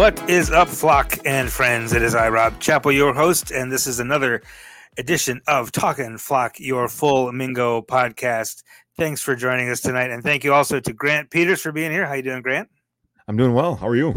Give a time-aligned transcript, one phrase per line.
[0.00, 1.92] What is up, flock and friends?
[1.92, 4.40] It is I, Rob Chappell, your host, and this is another
[4.96, 8.62] edition of Talking Flock, your full Mingo podcast.
[8.96, 12.06] Thanks for joining us tonight, and thank you also to Grant Pieters for being here.
[12.06, 12.70] How you doing, Grant?
[13.28, 13.74] I'm doing well.
[13.74, 14.14] How are you?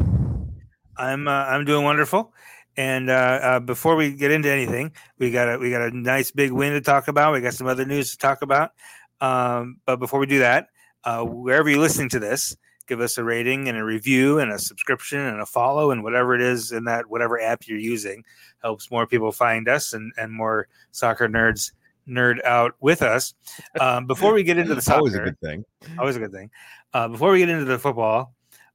[0.96, 2.34] I'm uh, I'm doing wonderful.
[2.78, 6.32] And uh, uh, before we get into anything, we got a we got a nice
[6.32, 7.34] big win to talk about.
[7.34, 8.72] We got some other news to talk about.
[9.20, 10.68] Um, but before we do that,
[11.04, 12.56] uh, wherever you're listening to this,
[12.88, 16.36] give us a rating and a review and a subscription and a follow and whatever
[16.36, 18.24] it is in that whatever app you're using
[18.62, 21.72] helps more people find us and and more soccer nerds
[22.08, 23.34] nerd out with us.
[23.80, 25.66] Um, before we get into the soccer, always a good thing.
[25.98, 26.50] Always a good thing.
[26.94, 28.34] Uh, before we get into the football,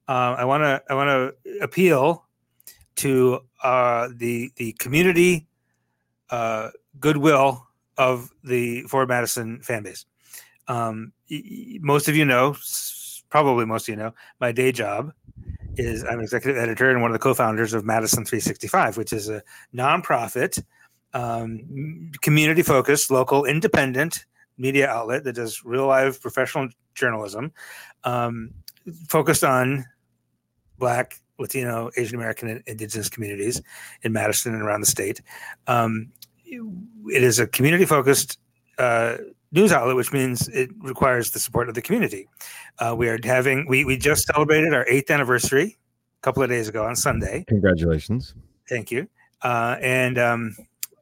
[0.08, 1.08] uh, I want to I want
[1.44, 2.24] to appeal
[2.96, 5.46] to uh, the the community
[6.30, 10.06] uh, goodwill of the Forward Madison fan base.
[10.68, 11.12] Um,
[11.80, 12.56] most of you know
[13.30, 15.12] probably most of you know, my day job
[15.76, 19.42] is I'm executive editor and one of the co-founders of Madison 365, which is a
[19.74, 20.62] nonprofit,
[21.14, 24.24] um, community-focused, local, independent
[24.56, 27.52] media outlet that does real live professional journalism,
[28.04, 28.50] um,
[29.08, 29.84] focused on
[30.78, 33.62] Black, Latino, Asian American, and Indigenous communities
[34.02, 35.20] in Madison and around the state.
[35.66, 36.10] Um,
[36.44, 38.38] it is a community-focused
[38.78, 39.18] uh,
[39.52, 42.28] news outlet, which means it requires the support of the community.
[42.78, 45.76] Uh, we are having we we just celebrated our eighth anniversary
[46.20, 47.44] a couple of days ago on Sunday.
[47.48, 48.34] Congratulations!
[48.68, 49.08] Thank you.
[49.42, 50.56] Uh, and um,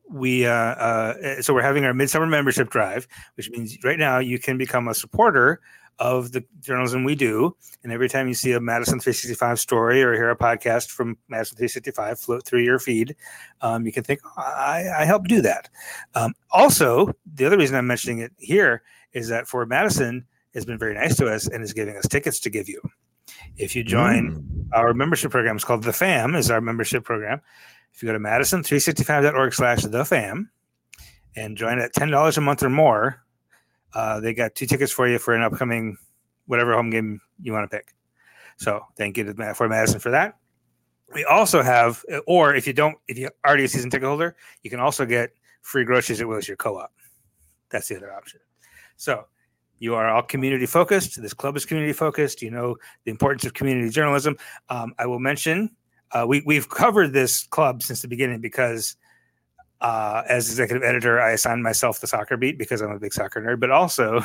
[0.09, 4.39] we uh, uh so we're having our midsummer membership drive, which means right now you
[4.39, 5.61] can become a supporter
[5.99, 7.57] of the journalism we do.
[7.83, 11.57] And every time you see a Madison 365 story or hear a podcast from Madison
[11.57, 13.17] 365 float through your feed,
[13.61, 15.69] um, you can think, oh, I, I helped do that.
[16.15, 20.79] Um, also, the other reason I'm mentioning it here is that Forward Madison has been
[20.79, 22.81] very nice to us and is giving us tickets to give you.
[23.57, 24.69] If you join mm.
[24.77, 27.41] our membership program, it's called The FAM, is our membership program.
[27.95, 30.51] If you go to madison365.org slash the FAM
[31.35, 33.23] and join at $10 a month or more,
[33.97, 35.97] uh, they got two tickets for you for an upcoming
[36.45, 37.95] whatever home game you want to pick.
[38.59, 40.37] So thank you to Forward Madison for that.
[41.15, 44.69] We also have, or if you don't, if you already a season ticket holder, you
[44.69, 45.31] can also get
[45.63, 46.93] free groceries at Will's Your Co-op.
[47.71, 48.41] That's the other option.
[48.99, 49.25] So
[49.79, 51.21] you are all community focused.
[51.21, 52.43] This club is community focused.
[52.43, 54.37] You know the importance of community journalism.
[54.69, 55.71] Um, I will mention
[56.13, 58.97] uh, we we've covered this club since the beginning because
[59.81, 63.41] uh, as executive editor, I assigned myself the soccer beat because I'm a big soccer
[63.41, 64.23] nerd, but also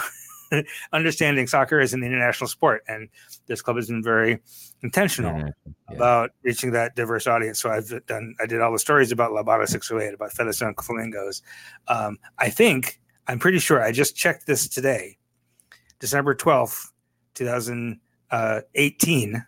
[0.94, 2.84] understanding soccer is an international sport.
[2.88, 3.10] And
[3.48, 4.40] this club has been very
[4.84, 5.50] intentional yeah.
[5.90, 7.62] about reaching that diverse audience.
[7.62, 11.42] So I've done, I did all the stories about La Bota 608, about Featherstone Flamingos.
[11.88, 15.18] Um, I think, I'm pretty sure I just checked this today,
[16.00, 16.88] December 12th,
[17.36, 19.46] 2018.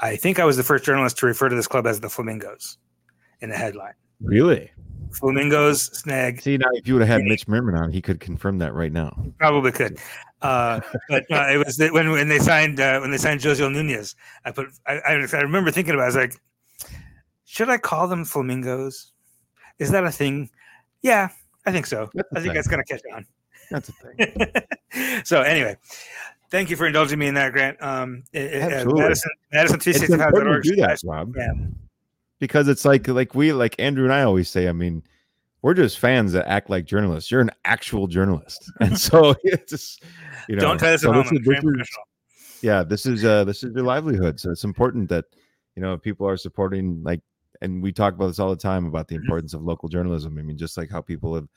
[0.00, 2.78] I think I was the first journalist to refer to this club as the Flamingos
[3.40, 3.94] in the headline.
[4.20, 4.70] Really?
[5.12, 6.40] Flamingos snag.
[6.40, 8.92] See now, if you would have had Mitch Merman on, he could confirm that right
[8.92, 9.16] now.
[9.38, 9.98] Probably could.
[10.42, 13.70] Uh, but uh, it was the, when when they signed uh, when they signed José
[13.72, 14.14] Nunez.
[14.44, 16.02] I put I, I, I remember thinking about.
[16.02, 16.40] It, I was like,
[17.44, 19.12] should I call them flamingos?
[19.78, 20.50] Is that a thing?
[21.02, 21.28] Yeah,
[21.64, 22.10] I think so.
[22.16, 22.54] I think thing.
[22.54, 23.26] that's gonna catch on.
[23.70, 25.24] That's a thing.
[25.24, 25.76] so anyway,
[26.50, 27.82] thank you for indulging me in that, Grant.
[27.82, 29.02] Um, Absolutely.
[29.02, 30.62] Madison, Madison 365.org.
[30.62, 31.34] Do that, Rob.
[31.36, 31.52] Yeah
[32.38, 34.68] because it's like like we like Andrew and I always say.
[34.68, 35.02] I mean,
[35.62, 37.30] we're just fans that act like journalists.
[37.30, 40.02] You're an actual journalist, and so it's just
[40.48, 40.62] you know.
[40.62, 41.88] Don't tell us so this is, this is,
[42.62, 45.26] yeah, this is uh this is your livelihood, so it's important that
[45.76, 47.20] you know people are supporting like,
[47.60, 49.24] and we talk about this all the time about the mm-hmm.
[49.24, 50.38] importance of local journalism.
[50.38, 51.48] I mean, just like how people have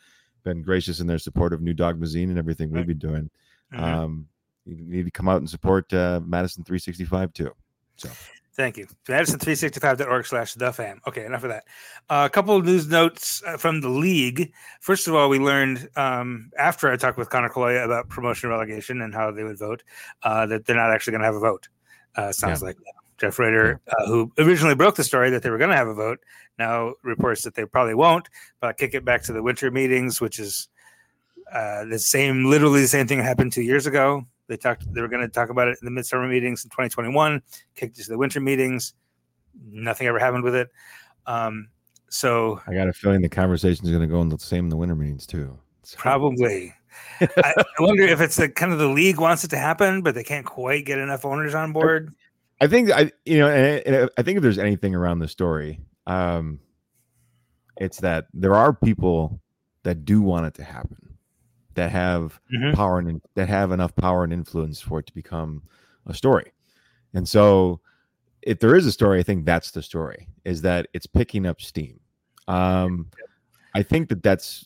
[0.44, 3.30] been gracious in their support of New Dogma Zine and everything we've been doing.
[3.74, 3.84] Mm-hmm.
[3.84, 4.28] Um,
[4.66, 7.52] you need to come out and support uh, Madison 365 too.
[7.98, 8.10] So
[8.54, 8.88] Thank you.
[9.08, 11.00] Madison365.org slash the fam.
[11.08, 11.64] Okay, enough of that.
[12.10, 14.52] Uh, a couple of news notes uh, from the league.
[14.82, 19.02] First of all, we learned um, after I talked with Connor Caloia about promotion relegation
[19.02, 19.84] and how they would vote
[20.24, 21.70] uh, that they're not actually going to have a vote.
[22.16, 22.68] Uh, sounds yeah.
[22.68, 22.78] like
[23.18, 25.94] Jeff Rueter, uh, who originally broke the story that they were going to have a
[25.94, 26.20] vote,
[26.60, 28.28] now reports that they probably won't.
[28.60, 30.68] But kick it back to the winter meetings, which is
[31.54, 34.26] uh, the same, literally the same thing happened two years ago.
[34.52, 34.94] They talked.
[34.94, 37.42] They were going to talk about it in the midsummer meetings in 2021.
[37.74, 38.94] Kicked it to the winter meetings.
[39.66, 40.70] Nothing ever happened with it.
[41.26, 41.70] Um,
[42.10, 44.70] so I got a feeling the conversation is going to go in the same in
[44.70, 45.58] the winter meetings too.
[45.84, 45.96] So.
[45.98, 46.74] Probably.
[47.22, 50.16] I, I, wonder if it's the kind of the league wants it to happen, but
[50.16, 52.14] they can't quite get enough owners on board.
[52.60, 55.80] I think I, you know, and, and I think if there's anything around the story,
[56.08, 56.60] um,
[57.78, 59.40] it's that there are people
[59.84, 61.11] that do want it to happen
[61.76, 62.76] that have mm-hmm.
[62.76, 65.64] power and that have enough power and influence for it to become
[66.06, 66.52] a story.
[67.14, 67.80] And so
[68.42, 70.28] if there is a story, I think that's the story.
[70.46, 72.00] Is that it's picking up steam.
[72.48, 73.08] Um,
[73.76, 74.66] I think that that's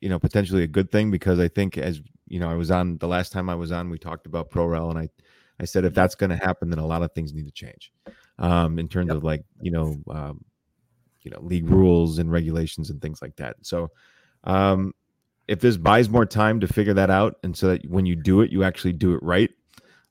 [0.00, 2.98] you know potentially a good thing because I think as you know I was on
[2.98, 5.08] the last time I was on, we talked about ProRel, and I
[5.60, 7.92] I said if that's going to happen, then a lot of things need to change
[8.38, 9.16] um, in terms yep.
[9.16, 10.44] of like you know um,
[11.22, 13.56] you know league rules and regulations and things like that.
[13.62, 13.90] So
[14.44, 14.94] um,
[15.48, 18.40] if this buys more time to figure that out, and so that when you do
[18.40, 19.50] it, you actually do it right.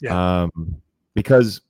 [0.01, 0.43] Yeah.
[0.43, 0.81] Um,
[1.13, 1.61] because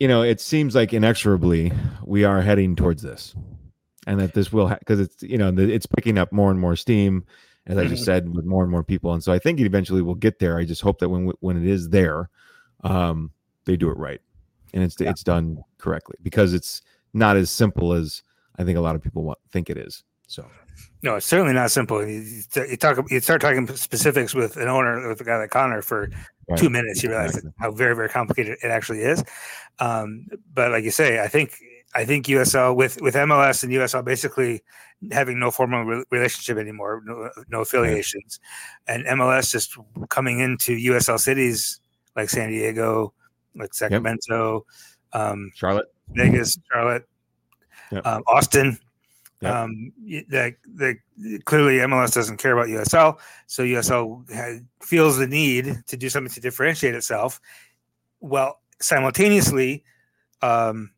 [0.00, 1.72] you know it seems like inexorably
[2.04, 3.34] we are heading towards this,
[4.06, 6.76] and that this will because ha- it's you know it's picking up more and more
[6.76, 7.24] steam,
[7.66, 8.04] as I just mm-hmm.
[8.04, 10.58] said, with more and more people, and so I think it eventually will get there.
[10.58, 12.28] I just hope that when when it is there,
[12.82, 13.30] um,
[13.66, 14.20] they do it right,
[14.72, 15.10] and it's yeah.
[15.10, 16.82] it's done correctly because it's
[17.12, 18.22] not as simple as
[18.58, 20.02] I think a lot of people want, think it is.
[20.26, 20.44] So.
[21.04, 22.02] No, it's certainly not simple.
[22.02, 22.24] You,
[22.66, 26.08] you, talk, you start talking specifics with an owner, with a guy like Connor, for
[26.48, 26.58] right.
[26.58, 27.52] two minutes, you realize exactly.
[27.58, 29.22] how very, very complicated it actually is.
[29.80, 31.58] Um, but like you say, I think,
[31.94, 34.62] I think USL with with MLS and USL basically
[35.12, 38.40] having no formal re- relationship anymore, no, no affiliations,
[38.88, 39.04] right.
[39.06, 39.76] and MLS just
[40.08, 41.80] coming into USL cities
[42.16, 43.12] like San Diego,
[43.54, 44.64] like Sacramento,
[45.14, 45.22] yep.
[45.22, 47.06] um, Charlotte, Vegas, Charlotte,
[47.92, 48.06] yep.
[48.06, 48.78] um, Austin.
[49.44, 49.54] Yep.
[49.54, 49.92] Um,
[50.30, 50.96] that that
[51.44, 56.32] clearly MLS doesn't care about USL, so USL has, feels the need to do something
[56.32, 57.40] to differentiate itself.
[58.20, 59.84] Well, simultaneously,
[60.40, 60.92] um,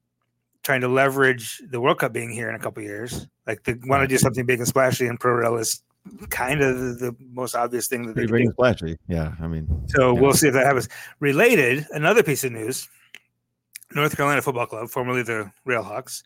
[0.62, 4.02] trying to leverage the World Cup being here in a couple years, like they want
[4.02, 5.82] to do something big and splashy, and ProRel is
[6.30, 8.96] kind of the, the, most obvious thing that Pretty they big and splashy.
[9.08, 10.20] Yeah, I mean, so yeah.
[10.20, 10.88] we'll see if that happens.
[11.18, 12.88] Related, another piece of news:
[13.92, 16.22] North Carolina Football Club, formerly the Railhawks,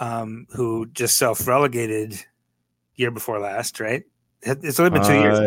[0.00, 2.18] um, who just self relegated
[2.96, 4.02] year before last, right?
[4.42, 5.38] It's only been two uh, years.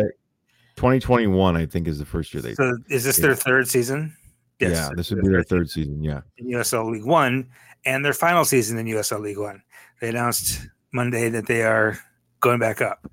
[0.76, 2.54] 2021, I think, is the first year they.
[2.54, 3.26] So is this yeah.
[3.26, 4.16] their third season?
[4.60, 6.02] Yes, yeah, this would be their third season.
[6.02, 7.48] Yeah, in USL League One,
[7.84, 9.62] and their final season in USL League One.
[10.00, 11.98] They announced Monday that they are
[12.40, 13.06] going back up.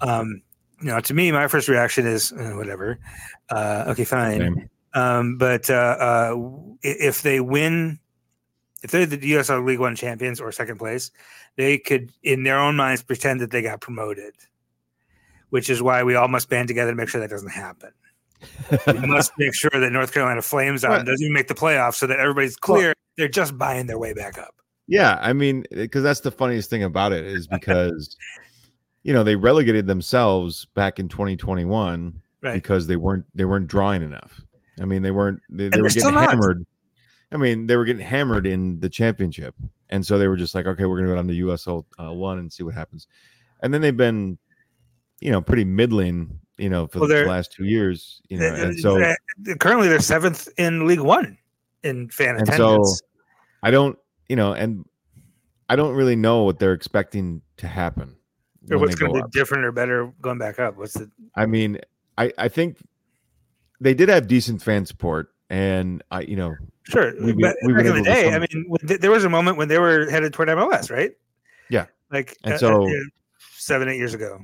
[0.00, 0.42] Um,
[0.80, 2.98] you know, to me, my first reaction is uh, whatever.
[3.50, 4.68] Uh, okay, fine.
[4.92, 6.36] Um, but uh, uh,
[6.82, 7.98] if they win
[8.86, 11.10] if they're the USL League One champions or second place,
[11.56, 14.34] they could, in their own minds, pretend that they got promoted,
[15.50, 17.90] which is why we all must band together to make sure that doesn't happen.
[18.86, 21.94] we must make sure that North Carolina flames out and doesn't even make the playoffs
[21.94, 24.54] so that everybody's clear well, they're just buying their way back up.
[24.86, 28.16] Yeah, I mean, because that's the funniest thing about it is because
[29.02, 32.54] you know they relegated themselves back in 2021 right.
[32.54, 34.42] because they weren't they weren't drawing enough.
[34.80, 36.64] I mean, they weren't they, they were getting hammered.
[37.32, 39.54] I mean, they were getting hammered in the championship,
[39.90, 42.38] and so they were just like, okay, we're gonna go down to USL uh, one
[42.38, 43.08] and see what happens.
[43.60, 44.38] And then they've been,
[45.20, 48.46] you know, pretty middling, you know, for well, the last two years, you know.
[48.46, 49.14] And so
[49.58, 51.38] currently they're seventh in League One
[51.82, 52.98] in fan and attendance.
[52.98, 53.06] So
[53.62, 53.98] I don't,
[54.28, 54.84] you know, and
[55.68, 58.16] I don't really know what they're expecting to happen.
[58.70, 60.76] Or what's going to be different or better going back up?
[60.76, 61.10] What's the?
[61.34, 61.78] I mean,
[62.18, 62.78] I I think
[63.80, 66.56] they did have decent fan support, and I, you know,
[66.88, 69.66] Sure, we, but we back in the day, I mean, there was a moment when
[69.68, 71.12] they were headed toward MLS, right?
[71.68, 72.92] Yeah, like and uh, so uh,
[73.54, 74.38] seven, eight years ago.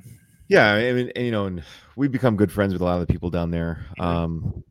[0.49, 1.62] Yeah, I mean, and, you know, and
[1.96, 3.87] we've become good friends with a lot of the people down there.
[4.00, 4.64] Um,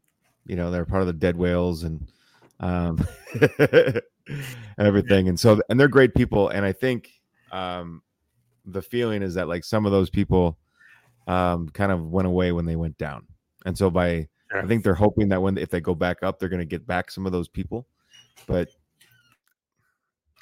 [0.46, 2.08] you know, they're part of the Dead Whales and
[2.60, 3.08] um,
[3.58, 4.02] and
[4.78, 6.50] everything, and so and they're great people.
[6.50, 7.10] And I think
[7.52, 8.02] um,
[8.66, 10.58] the feeling is that like some of those people
[11.26, 13.28] um, kind of went away when they went down,
[13.66, 16.50] and so by I think they're hoping that when if they go back up, they're
[16.50, 17.88] going to get back some of those people.
[18.48, 18.70] But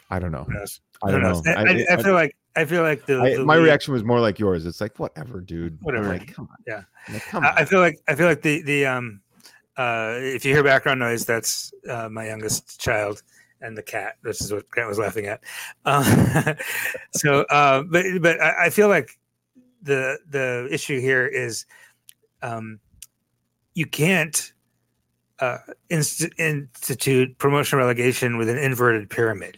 [0.09, 0.47] I don't know.
[0.53, 0.79] Yes.
[1.03, 1.41] I don't know.
[1.45, 4.19] I, I, I, feel like I feel like the, the my league, reaction was more
[4.19, 4.65] like yours.
[4.65, 5.77] It's like whatever, dude.
[5.81, 6.09] Whatever.
[6.09, 6.57] Like, come on.
[6.67, 6.81] Yeah.
[7.11, 7.53] Like, come on.
[7.55, 9.21] I feel like I feel like the the um
[9.77, 13.21] uh if you hear background noise, that's uh, my youngest child
[13.61, 14.15] and the cat.
[14.23, 15.41] This is what Grant was laughing at.
[15.85, 16.55] Uh,
[17.13, 19.17] so, uh, but but I, I feel like
[19.81, 21.65] the the issue here is
[22.41, 22.79] um
[23.79, 24.51] you can't
[25.39, 25.59] uh,
[25.89, 29.57] inst- institute promotion relegation with an inverted pyramid.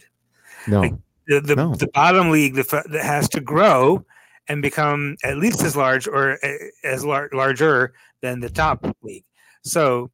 [0.68, 0.94] No, like
[1.26, 1.74] the the, no.
[1.74, 4.06] the bottom league that, that has to grow
[4.46, 6.38] and become at least as large or
[6.84, 9.24] as lar- larger than the top league.
[9.64, 10.12] So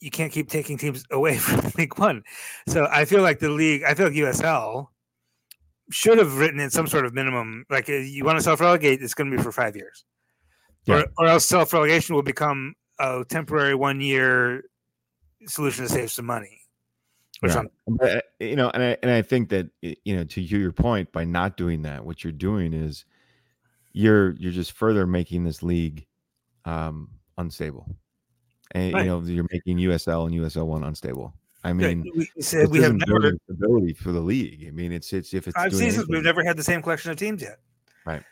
[0.00, 2.22] you can't keep taking teams away from League One.
[2.68, 4.88] So I feel like the league, I feel like USL
[5.90, 7.64] should have written in some sort of minimum.
[7.70, 10.04] Like uh, you want to self relegate, it's going to be for five years,
[10.84, 10.96] yeah.
[10.96, 14.64] or, or else self relegation will become a temporary one year
[15.46, 16.60] solution to save some money
[17.42, 17.54] or yeah.
[17.54, 17.72] something.
[17.88, 21.10] But, uh, you know, and I and I think that you know to your point,
[21.12, 23.04] by not doing that, what you're doing is
[23.92, 26.06] you're you're just further making this league
[26.64, 27.86] um unstable.
[28.72, 29.04] And right.
[29.04, 31.34] you know, you're making USL and USL one unstable.
[31.62, 34.64] I mean, we, we, said we have never stability for the league.
[34.66, 37.16] I mean, it's it's if it's five seasons we've never had the same collection of
[37.16, 37.58] teams yet.
[38.06, 38.22] Right.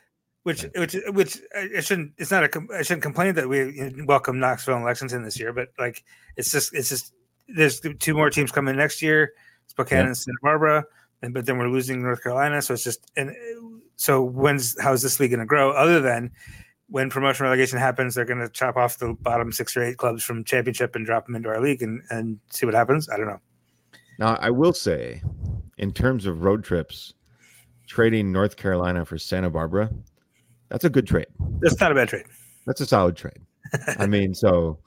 [0.49, 1.38] Which, which, which
[1.76, 2.12] I shouldn't.
[2.17, 2.67] It's not a.
[2.75, 6.02] I shouldn't complain that we welcome Knoxville and Lexington this year, but like,
[6.38, 7.12] it's just, it's just.
[7.49, 9.33] There's two more teams coming next year,
[9.67, 10.07] Spokane Yeah.
[10.07, 10.85] and Santa Barbara,
[11.21, 13.11] and but then we're losing North Carolina, so it's just.
[13.17, 13.37] And
[13.97, 15.73] so when's how's this league going to grow?
[15.73, 16.31] Other than
[16.88, 20.25] when promotion relegation happens, they're going to chop off the bottom six or eight clubs
[20.25, 23.09] from championship and drop them into our league and and see what happens.
[23.11, 23.40] I don't know.
[24.19, 25.23] Now, I will say,
[25.76, 27.12] in terms of road trips,
[27.87, 29.90] trading North Carolina for Santa Barbara,
[30.68, 31.26] that's a good trade.
[31.60, 32.25] That's not a bad trade.
[32.66, 33.38] That's a solid trade.
[33.98, 34.78] I mean, so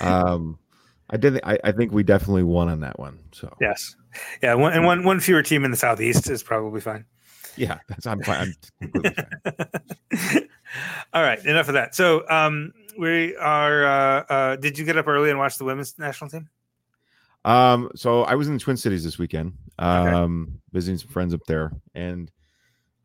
[0.00, 0.58] um,
[1.10, 1.40] I did.
[1.44, 3.18] I, I think we definitely won on that one.
[3.32, 3.94] So Yes.
[4.42, 7.04] Yeah, one, and one one fewer team in the southeast is probably fine.
[7.56, 8.54] yeah, that's I'm fine.
[8.82, 9.14] I'm fine.
[11.12, 11.94] All right, enough of that.
[11.94, 13.84] So, um, we are.
[13.84, 16.48] Uh, uh, did you get up early and watch the women's national team?
[17.44, 19.88] Um, so I was in the Twin Cities this weekend, Okay.
[20.10, 22.30] um, visiting some friends up there, and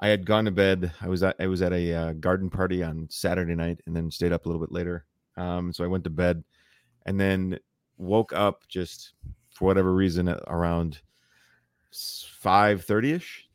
[0.01, 0.91] I had gone to bed.
[0.99, 4.09] I was at I was at a uh, garden party on Saturday night, and then
[4.09, 5.05] stayed up a little bit later.
[5.37, 6.43] Um, so I went to bed,
[7.05, 7.59] and then
[7.97, 9.13] woke up just
[9.51, 11.01] for whatever reason at around
[12.39, 13.47] five thirty ish.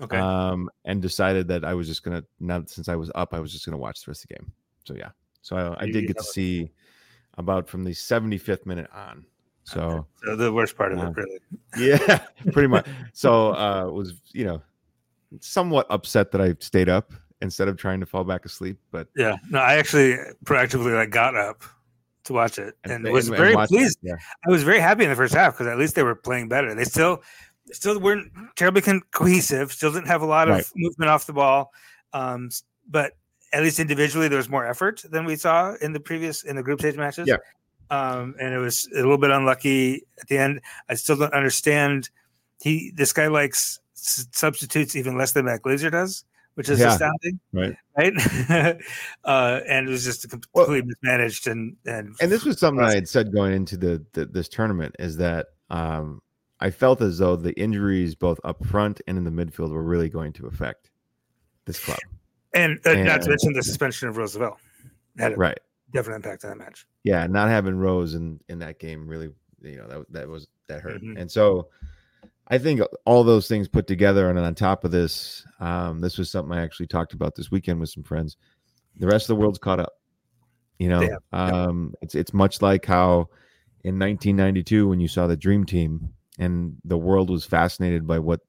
[0.00, 0.16] Okay.
[0.16, 3.52] Um, and decided that I was just gonna now since I was up, I was
[3.52, 4.52] just gonna watch the rest of the game.
[4.84, 5.10] So yeah,
[5.42, 6.70] so I, I did get to see
[7.38, 9.26] about from the seventy fifth minute on.
[9.64, 10.06] So.
[10.24, 11.38] so the worst part of uh, it, really.
[11.78, 12.20] Yeah,
[12.52, 12.86] pretty much.
[13.12, 14.62] So uh was you know
[15.40, 19.36] somewhat upset that I stayed up instead of trying to fall back asleep, but Yeah.
[19.50, 21.64] No, I actually proactively like got up
[22.24, 23.98] to watch it and, was and very it, pleased.
[24.02, 24.14] Yeah.
[24.46, 26.72] I was very happy in the first half because at least they were playing better.
[26.74, 27.22] They still,
[27.72, 29.72] still weren't terribly con- cohesive.
[29.72, 30.66] Still didn't have a lot of Right.
[30.76, 31.72] movement off the ball,
[32.12, 32.48] um,
[32.88, 33.14] but
[33.52, 36.62] at least individually there was more effort than we saw in the previous in the
[36.62, 37.26] group stage matches.
[37.26, 37.36] Yeah.
[37.90, 40.60] Um, and it was a little bit unlucky at the end.
[40.88, 42.08] I still don't understand.
[42.62, 46.92] He this guy likes substitutes even less than Matt Glazer does, which is Yeah.
[46.92, 47.74] astounding, Right.
[47.96, 48.12] right?
[49.24, 53.08] uh, and it was just completely mismanaged and and And this was something I had
[53.08, 56.20] said going into the, the this tournament is that um
[56.60, 60.08] I felt as though the injuries both up front and in the midfield were really
[60.08, 60.90] going to affect
[61.64, 61.98] this club.
[62.54, 64.58] and, uh, not to mention the suspension of Rose Lavelle
[65.18, 65.58] had a Right.
[65.92, 66.86] definite impact on that match.
[67.04, 69.30] yeah, not having Rose in in that game really,
[69.62, 71.02] you know, that that was that hurt.
[71.02, 71.18] Mhm.
[71.20, 71.68] And so
[72.52, 76.30] I think all those things put together, and on top of this, um, this was
[76.30, 78.36] something I actually talked about this weekend with some friends.
[78.98, 79.94] The rest of the world's caught up.
[80.78, 81.16] You know, yeah.
[81.32, 83.30] um, it's it's much like how
[83.84, 88.40] in 1992 when you saw the Dream Team and the world was fascinated by what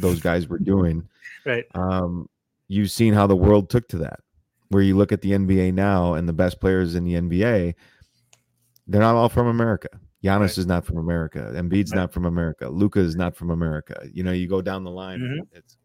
[0.00, 1.08] those guys were doing.
[1.46, 1.64] Right.
[1.74, 2.30] Um,
[2.68, 4.20] you've seen how the world took to that.
[4.68, 7.74] Where you look at the NBA now and the best players in the NBA,
[8.86, 9.88] they're not all from America.
[10.24, 10.58] Giannis Right.
[10.58, 11.52] is not from America.
[11.54, 12.00] Embiid's Right.
[12.00, 12.68] not from America.
[12.68, 14.08] Luka is not from America.
[14.12, 15.46] You know, you go down the line, Mhm.
[15.52, 15.76] it's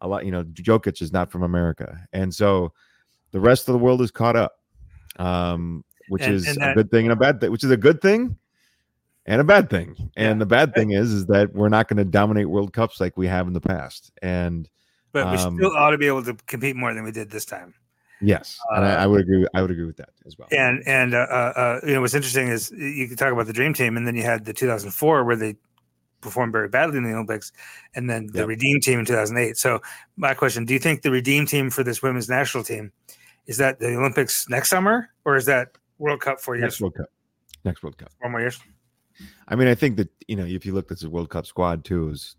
[0.00, 0.24] a lot.
[0.24, 2.72] You know, Jokic is not from America, and so
[3.32, 4.54] the rest of the world is caught up,
[5.18, 7.50] um, which And- is and a good thing and a bad thing.
[7.50, 8.36] Which is a good thing
[9.26, 9.94] and a bad thing.
[10.16, 10.38] And Yeah.
[10.38, 13.26] the bad thing is, is that we're not going to dominate World Cups like we
[13.26, 14.12] have in the past.
[14.22, 14.68] And
[15.12, 17.44] But we Um, still ought to be able to compete more than we did this
[17.44, 17.72] time.
[18.20, 19.46] Yes, and I, I would agree.
[19.54, 20.48] I would agree with that as well.
[20.50, 23.52] And and uh, uh, uh, you know what's interesting is you can talk about the
[23.52, 25.56] Dream Team, and then you had the 2004 where they
[26.20, 27.52] performed very badly in the Olympics,
[27.94, 28.48] and then the Yep.
[28.48, 29.56] Redeem Team in 2008.
[29.56, 29.80] So
[30.16, 32.92] my question: Do you think the Redeem Team for this women's national team
[33.46, 35.68] is that the Olympics next summer, or is that
[35.98, 37.06] World Cup four years, Next World Cup.
[37.64, 38.10] Next World Cup.
[38.20, 38.58] four more years?
[39.46, 41.84] I mean, I think that you know, if you looked at the World Cup squad
[41.84, 42.36] too, is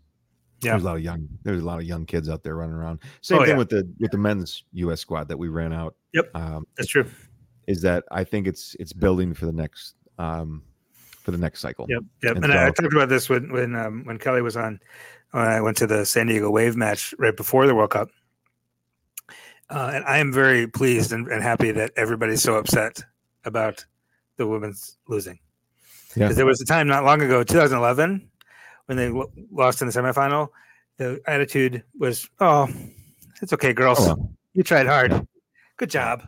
[0.62, 0.72] Yeah.
[0.72, 3.00] there's a lot of young there's a lot of young kids out there running around.
[3.20, 3.58] Same Oh, thing yeah.
[3.58, 5.94] with the with the men's US squad that we ran out.
[6.14, 6.30] Yep.
[6.34, 7.06] Um, That's true.
[7.66, 10.62] is that I think it's it's building for the next um
[11.22, 11.86] for the next cycle.
[11.88, 12.36] Yep, yep.
[12.36, 14.80] And And, I, I talked about this when when um, when Kelly was on.
[15.32, 18.08] When I went to the San Diego Wave match right before the World Cup,
[19.70, 23.02] uh, and I am very pleased and, and happy that everybody's so upset
[23.44, 23.84] about
[24.36, 25.38] the women's losing.
[26.14, 26.24] Yeah.
[26.26, 28.30] Because there was a time not long ago, 2011,
[28.86, 30.48] when they lo- lost in the semifinal.
[30.98, 32.68] The attitude was, "Oh,
[33.42, 33.98] it's okay, girls.
[34.00, 34.32] Oh, well.
[34.54, 35.26] You tried hard.
[35.76, 36.26] Good job."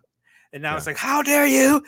[0.53, 1.83] And now it's like, "How dare you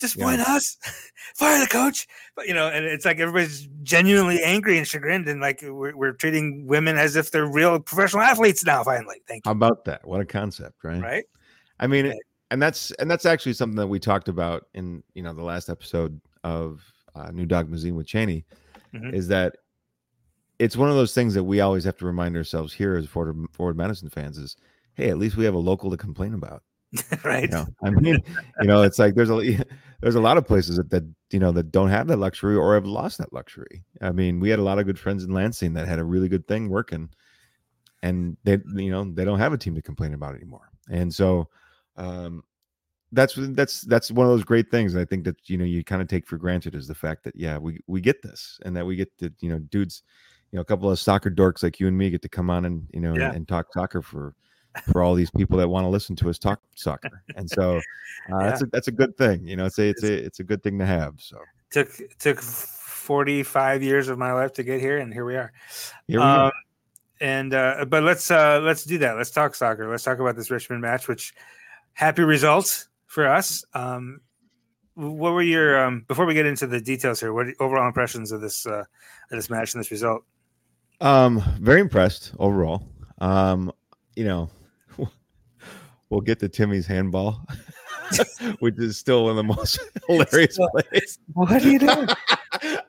[0.00, 0.76] disappoint us?
[1.36, 5.40] Fire the coach!" But you know, and it's like everybody's genuinely angry and chagrined, and
[5.40, 8.82] like we're, we're treating women as if they're real professional athletes now.
[8.82, 9.48] Finally, thank you.
[9.50, 10.06] How about that?
[10.06, 11.00] What a concept, right?
[11.00, 11.24] Right?
[11.78, 12.18] I mean, Right.
[12.50, 15.68] and that's and that's actually something that we talked about in you know the last
[15.68, 16.82] episode of
[17.14, 18.44] uh, New Dogma Zine with Cheney,
[18.92, 19.14] Mhm.
[19.14, 19.56] is that
[20.58, 23.46] it's one of those things that we always have to remind ourselves here as forward
[23.52, 24.56] forward Madison fans is,
[24.94, 26.62] hey, at least we have a local to complain about.
[27.24, 27.44] right?
[27.44, 28.18] You know, I mean,
[28.60, 29.64] you know, it's like there's a
[30.00, 32.74] there's a lot of places that, that you know that don't have that luxury or
[32.74, 33.84] have lost that luxury.
[34.00, 36.28] I mean, we had a lot of good friends in Lansing that had a really
[36.28, 37.10] good thing working,
[38.02, 40.70] and they you know they don't have a team to complain about anymore.
[40.90, 41.48] And so,
[41.96, 42.44] um,
[43.12, 44.94] that's that's that's one of those great things.
[44.96, 47.34] I think that you know you kind of take for granted is the fact that
[47.36, 50.02] yeah we we get this and that we get to you know dudes,
[50.54, 52.64] you know a couple of soccer dorks like you and me get to come on
[52.64, 53.26] and you know Yeah.
[53.26, 54.36] and, and talk soccer for
[54.92, 57.24] for all these people that want to listen to us talk soccer.
[57.34, 57.78] And so
[58.32, 59.44] uh, that's a that's a good thing.
[59.48, 61.14] You know, it's a it's a it's a good thing to have.
[61.18, 61.38] So
[61.72, 65.52] took took 45 years of my life to get here and here we are
[66.06, 66.52] here we um, are.
[67.20, 70.50] and uh but let's uh let's do that let's talk soccer let's talk about this
[70.50, 71.34] richmond match which
[71.92, 74.20] happy results for us um
[74.94, 78.40] what were your um before we get into the details here what overall impressions of
[78.40, 78.86] this uh of
[79.30, 80.24] this match and this result
[81.00, 82.86] Um, very impressed overall.
[83.18, 83.72] Um,
[84.16, 84.50] you know,
[86.08, 87.44] we'll get to Timmy's handball,
[88.60, 91.18] which is still one of the most hilarious Still- plays.
[91.32, 92.08] what are you doing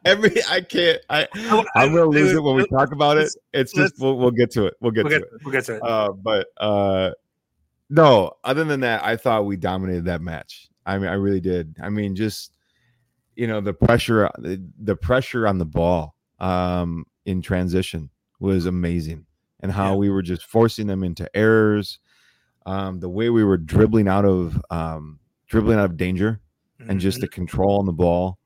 [0.05, 1.27] Every I can't I
[1.75, 3.33] I'm gonna lose it when we talk about it.
[3.53, 4.75] It's just we'll, we'll get to it.
[4.79, 5.41] We'll get we'll to get, it.
[5.43, 7.11] we'll get to it Uh, but uh,
[7.89, 8.33] no.
[8.43, 10.69] Other than that, I thought we dominated that match.
[10.85, 11.75] I mean, I really did.
[11.81, 12.55] I mean, just
[13.35, 19.25] you know, the pressure, the, the pressure on the ball um, in transition was amazing,
[19.59, 19.97] and how Yeah.
[19.97, 21.99] we were just forcing them into errors.
[22.65, 26.39] Um, the way we were dribbling out of um, dribbling out of danger
[26.87, 28.39] and just the control on the ball.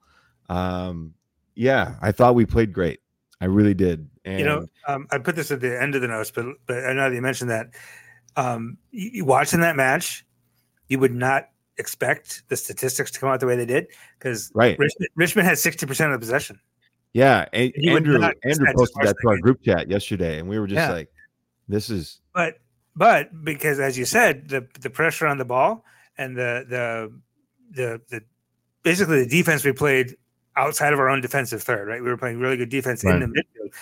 [0.49, 1.13] Um,
[1.55, 2.99] yeah, I thought we played great.
[3.41, 4.09] I really did.
[4.25, 6.85] And you know um, i put this at the end of the notes but but
[6.85, 7.67] i know that you mentioned that
[8.35, 10.23] um you, you watching that match
[10.87, 13.87] you would not expect the statistics to come out the way they did
[14.19, 14.77] because right.
[14.77, 16.59] richmond, richmond had 60% of the possession
[17.13, 20.67] Yeah, and would Andrew Andrew posted that to our group chat yesterday, and we were
[20.67, 20.91] just Yeah.
[20.91, 21.09] like,
[21.67, 22.59] "This is but
[22.95, 25.83] but because as you said the the pressure on the ball
[26.17, 27.11] and the the
[27.71, 28.21] the the
[28.83, 30.15] basically the defense we played
[30.55, 32.01] outside of our own defensive third right?
[32.01, 33.73] We were playing really good defense in the midfield.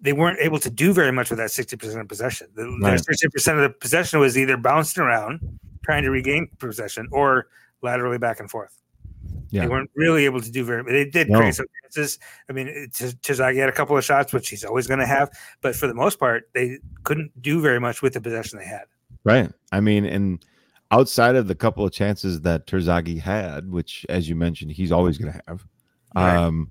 [0.00, 2.48] They weren't able to do very much with that 60% of possession.
[2.54, 3.00] The, Right.
[3.00, 5.40] 60% of the possession was either bouncing around
[5.82, 7.46] trying to regain possession or
[7.80, 8.82] laterally back and forth
[9.54, 9.62] Yeah.
[9.62, 11.38] they weren't really able to do very they did No.
[11.38, 14.64] create some chances i mean it- Ch- Terzaghi had a couple of shots which he's
[14.64, 18.14] always going to have but for the most part they couldn't do very much with
[18.14, 18.84] the possession they had
[19.24, 20.44] right." I mean, and
[20.90, 25.18] outside of the couple of chances that Terzaghi had, which, as you mentioned, he's always
[25.18, 25.64] going to have,
[26.14, 26.36] Right.
[26.36, 26.70] um,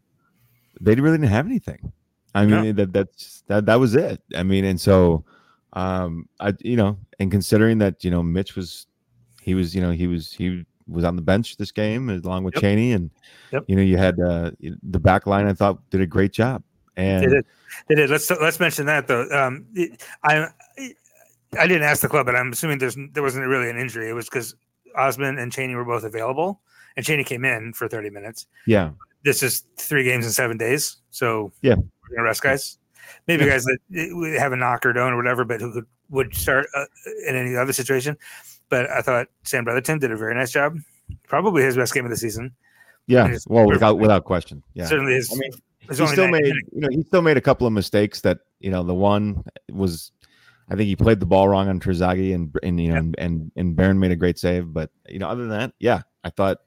[0.79, 1.91] they really didn't have anything.
[2.35, 4.21] I mean, that that's that that was it.
[4.35, 5.25] I mean, and so,
[5.73, 8.87] um, I you know, and considering that you know Mitch was,
[9.41, 12.53] he was you know he was he was on the bench this game along with
[12.55, 12.61] Yep.
[12.61, 13.09] Cheney, and
[13.51, 13.65] Yep.
[13.67, 14.51] you know you had uh,
[14.83, 15.47] the back line.
[15.47, 16.63] I thought did a great job,
[16.97, 17.45] and They did.
[17.87, 18.09] They did.
[18.09, 19.27] Let's let's mention that though.
[19.29, 19.65] Um,
[20.23, 20.47] I
[21.59, 24.09] I didn't ask the club, but I'm assuming there's there wasn't really an injury.
[24.09, 24.55] It was because
[24.95, 26.61] Osmond and Cheney were both available,
[26.97, 28.47] and Cheney came in for 30 minutes.
[28.67, 28.91] yeah,
[29.23, 31.75] This is three games in seven days, so Yeah.
[31.75, 32.77] we're gonna rest guys.
[33.27, 33.51] Maybe Yeah.
[33.51, 36.67] guys that eh, have a knock or don't or whatever, but who could would start
[36.75, 36.85] uh,
[37.27, 38.15] in any other situation.
[38.73, 40.79] But I thought Sam Brotherton did a very nice job.
[41.27, 42.55] Probably his best game of the season.
[43.05, 43.27] yeah.
[43.27, 44.87] It's Well, without without question, yeah.
[44.87, 45.31] Certainly his.
[45.31, 45.51] I mean,
[45.89, 46.69] his he still made minutes.
[46.71, 50.11] you know he still made a couple of mistakes that you know the one was
[50.71, 53.51] I think he played the ball wrong on Terzaghi and and you know and, and
[53.55, 56.57] and Barron made a great save but you know other than that yeah I thought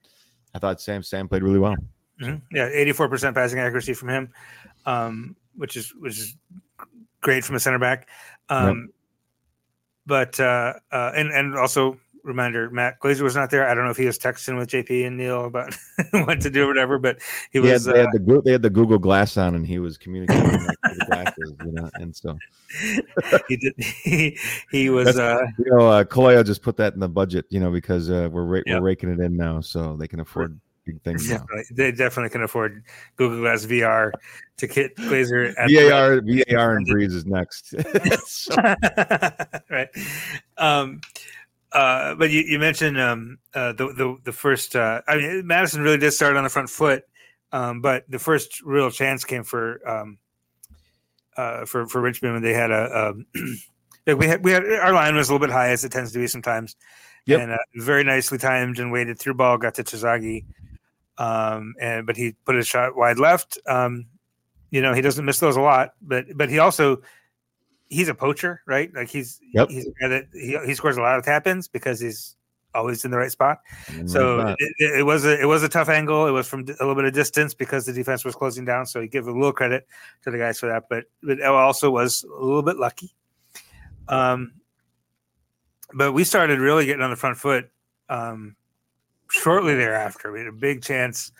[0.54, 1.74] I thought Sam Sam played really well
[2.22, 2.40] Mhm.
[2.52, 4.32] Yeah, eighty-four percent passing accuracy from him,
[4.86, 6.36] um, which is which is
[7.20, 8.06] great from a center back.
[8.48, 8.90] Um,
[10.06, 13.68] But uh, uh, and and also reminder, Matt Glazer was not there.
[13.68, 15.74] I don't know if he was texting with JP and Neil about
[16.10, 17.18] what to do or whatever, but
[17.52, 17.84] he he had, was.
[17.84, 20.76] they, uh, had the they had the Google Glass on and he was communicating like,
[20.86, 22.36] through the glasses you know and so
[23.48, 23.72] he did.
[23.78, 24.36] He,
[24.70, 25.14] he was.
[25.14, 28.10] That's- Uh, you know uh, Caloia just put that in the budget you know because
[28.10, 28.80] uh, we're ra- Yep.
[28.80, 30.58] we're raking it in now so they can afford
[31.04, 31.38] things now.
[31.38, 32.82] definitely, they definitely can afford
[33.16, 34.12] Google Glass VR
[34.58, 35.52] to get Glazer.
[35.58, 37.74] at the- VAR VAR and Breeze is next
[39.70, 39.88] right.
[40.56, 41.00] Um,
[41.72, 44.74] uh, but you, you mentioned um, uh, the, the the first.
[44.76, 47.04] Uh, I mean, Madison really did start on the front foot,
[47.52, 50.18] um, but the first real chance came for um,
[51.36, 53.08] uh, for for Richmond when they had a.
[53.10, 53.26] Um,
[54.06, 56.12] like we had we had our line was a little bit high as it tends
[56.12, 56.76] to be sometimes,
[57.26, 57.40] Yep.
[57.40, 60.44] and uh, very nicely timed and weighted through ball got to Terzaghi,
[61.18, 63.58] um, and but he put his shot wide left.
[63.66, 64.06] Um,
[64.70, 67.00] you know he doesn't miss those a lot, but but he also
[67.88, 68.92] he's a poacher, right?
[68.94, 69.68] Like he's Yep.
[69.70, 72.34] he's a guy that he, he scores a lot of tap ins because he's
[72.74, 73.60] always in the right spot.
[73.88, 76.26] And So it, it- was a it was a tough angle.
[76.26, 78.86] It was from a little bit of distance because the defense was closing down.
[78.86, 79.86] So you give a little credit
[80.24, 83.14] to the guys for that, but but it also was a little bit lucky.
[84.08, 84.52] Um,
[85.94, 87.70] but we started really getting on the front foot
[88.08, 88.56] um,
[89.30, 90.32] shortly thereafter.
[90.32, 91.32] We had a big chance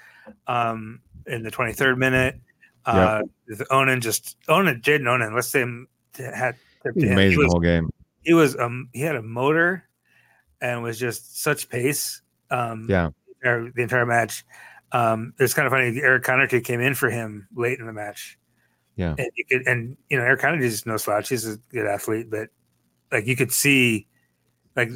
[0.47, 2.41] um, in the 23rd minute.
[2.85, 3.67] Uh, yep.
[3.71, 5.35] Onan just Onan Jaden Onan.
[5.35, 6.57] Let's say him had
[6.95, 7.91] amazing he was, whole game.
[8.23, 9.89] He was um he had a motor
[10.61, 12.23] and was just such pace.
[12.51, 13.11] Um, yeah,
[13.43, 14.45] the entire match.
[14.93, 16.01] Um, it's kind of funny.
[16.01, 18.39] Eric Connerty came in for him late in the match.
[18.97, 21.29] Yeah, and you could, and you know Eric Connerty is no slouch.
[21.29, 22.49] He's a good athlete, but
[23.13, 24.07] like you could see,
[24.75, 24.91] like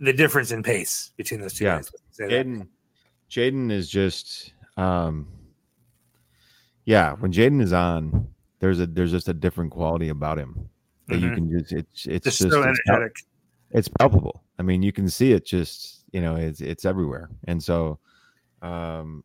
[0.00, 1.76] the difference in pace between those two yeah.
[1.76, 1.90] guys.
[2.18, 2.68] Jaden,
[3.30, 5.26] Jaden is just, um,
[6.84, 7.14] yeah.
[7.14, 8.28] When Jaden is on,
[8.60, 10.68] there's a there's just a different quality about him
[11.08, 11.24] that mm-hmm.
[11.24, 13.16] you can just it's it's just, just so energetic.
[13.70, 14.42] It's, it's palpable.
[14.58, 15.44] I mean, you can see it.
[15.44, 17.28] Just you know, it's it's everywhere.
[17.44, 17.98] And so,
[18.62, 19.24] um,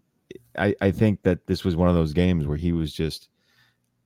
[0.58, 3.30] I I think that this was one of those games where he was just,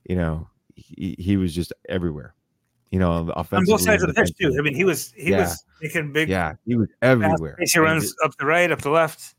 [0.03, 2.35] you know, he, he was just everywhere
[2.91, 4.55] you know, on both sides of the pitch too.
[4.57, 5.41] I mean, he was he yeah.
[5.41, 6.29] was making big.
[6.29, 7.57] Yeah, he was everywhere.
[7.59, 9.35] He runs up the right, up the left.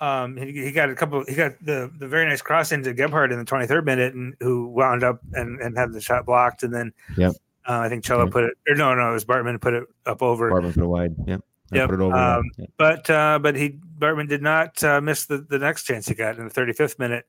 [0.00, 1.24] Um, he, he, got a couple.
[1.26, 4.68] He got the the very nice cross into Gebhard in the 23rd minute, and who
[4.68, 7.32] wound up and and had the shot blocked, and then yep.
[7.66, 8.32] Uh, I think Cello yep.
[8.32, 8.54] put it.
[8.68, 10.50] Or no, no, it was Bartman put it up over.
[10.50, 11.14] Bartman put it wide.
[11.26, 11.40] Yep.
[11.72, 11.86] Yeah.
[11.86, 12.14] Put it over.
[12.14, 12.70] Um, yep.
[12.76, 16.38] But uh, but he Bartman did not uh, miss the the next chance he got
[16.38, 17.26] in the 35th minute.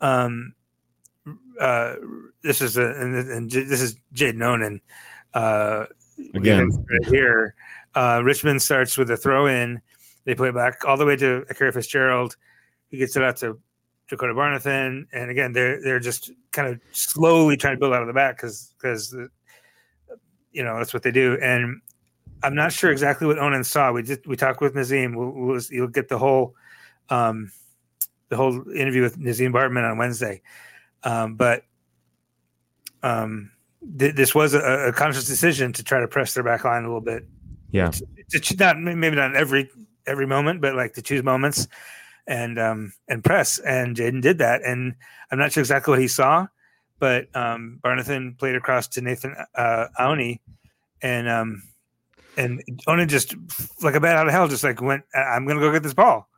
[0.00, 0.54] Um,
[1.60, 1.96] uh,
[2.42, 4.80] this is a and, and this is Jaden Onan.
[5.34, 5.86] Uh,
[6.34, 7.54] Again right here,
[7.94, 9.80] uh, Richmond starts with a throw in.
[10.24, 12.36] They play back all the way to Akira Fitzgerald.
[12.88, 13.58] He gets it out to
[14.08, 18.06] Dakota Barnathan, and again they're they're just kind of slowly trying to build out of
[18.06, 19.14] the back because because
[20.52, 21.38] you know that's what they do.
[21.40, 21.80] And
[22.42, 23.92] I'm not sure exactly what Onan saw.
[23.92, 25.14] We just we talked with Nazim.
[25.14, 26.54] We'll, we'll, you'll get the whole
[27.08, 27.50] um,
[28.28, 30.42] the whole interview with Nazim Bartman on Wednesday.
[31.02, 31.64] Um, but
[33.02, 33.50] um,
[33.98, 36.86] th- this was a, a, conscious decision to try to press their back line a
[36.86, 37.26] little bit.
[37.70, 37.90] Yeah,
[38.30, 39.70] to, to, not maybe not every
[40.06, 41.68] every moment, but like to choose moments
[42.26, 43.58] and um, and press.
[43.58, 44.62] And Jaden did that.
[44.62, 44.94] And
[45.30, 46.46] I'm not sure exactly what he saw,
[46.98, 50.40] but um, Barnathan played across to Nathan uh, Auni,
[51.02, 51.62] and um,
[52.36, 53.34] and Onan just
[53.82, 56.28] like a bat out of hell, just like went, I'm gonna go get this ball.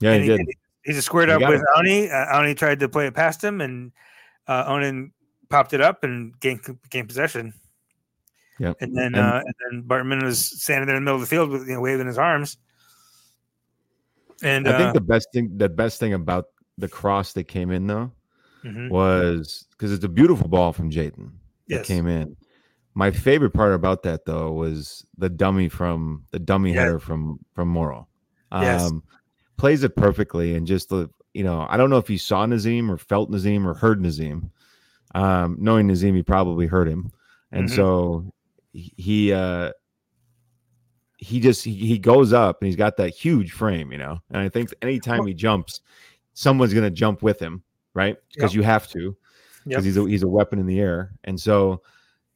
[0.00, 0.48] Yeah, and he, he did.
[0.84, 2.10] He just squared up with Oni.
[2.10, 3.92] Uh, Auni tried to play it past him, and
[4.46, 5.12] uh, Onan
[5.48, 7.54] popped it up and gained, gained possession.
[8.58, 8.76] Yep.
[8.80, 11.26] And then and, uh, and then Bartman was standing there in the middle of the
[11.26, 12.58] field with you know waving his arms.
[14.42, 17.70] And I think uh, the best thing the best thing about the cross that came
[17.70, 18.12] in though
[18.62, 18.90] mm-hmm.
[18.90, 21.30] was because it's a beautiful ball from that
[21.66, 21.86] yes.
[21.86, 22.36] came in.
[22.94, 26.80] My favorite part about that though was the dummy from the dummy yeah.
[26.82, 28.06] header from from Morrow.
[28.52, 28.92] Um, yes
[29.56, 32.90] plays it perfectly and just the you know I don't know if he saw Nazim
[32.90, 34.50] or felt Nazim or heard Nazim.
[35.14, 37.12] Um, knowing Nazim, he probably heard him,
[37.52, 37.76] and mm-hmm.
[37.76, 38.32] so
[38.72, 39.70] he uh
[41.18, 44.18] he just he, he goes up and he's got that huge frame, you know.
[44.30, 45.80] And I think anytime he jumps,
[46.32, 47.62] someone's gonna jump with him,
[47.94, 48.16] right?
[48.32, 48.56] Because yep.
[48.56, 49.16] you have to,
[49.64, 49.94] because yep.
[49.94, 51.80] he's a he's a weapon in the air, and so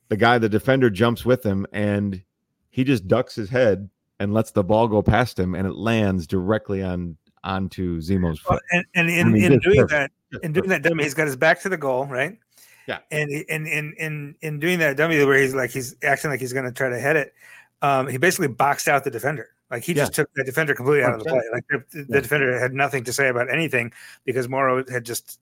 [0.08, 2.22] the guy, the defender, jumps with him, and
[2.70, 6.26] he just ducks his head and lets the ball go past him, and it lands
[6.26, 8.62] directly on onto Zemo's foot.
[8.70, 10.12] And, and in, I mean, in doing perfect.
[10.32, 12.38] that, in doing that dummy, he's got his back to the goal, right?
[12.86, 12.98] Yeah.
[13.10, 16.52] And in in in in doing that dummy where he's like he's acting like he's
[16.52, 17.34] going to try to head it,
[17.82, 19.50] um, he basically boxed out the defender.
[19.70, 20.04] Like he yeah.
[20.04, 21.42] just took the defender completely out of the play.
[21.52, 22.20] Like the, the yeah.
[22.20, 23.92] defender had nothing to say about anything
[24.24, 25.38] because Morrow had just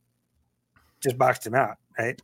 [1.01, 2.21] just boxed him out, right?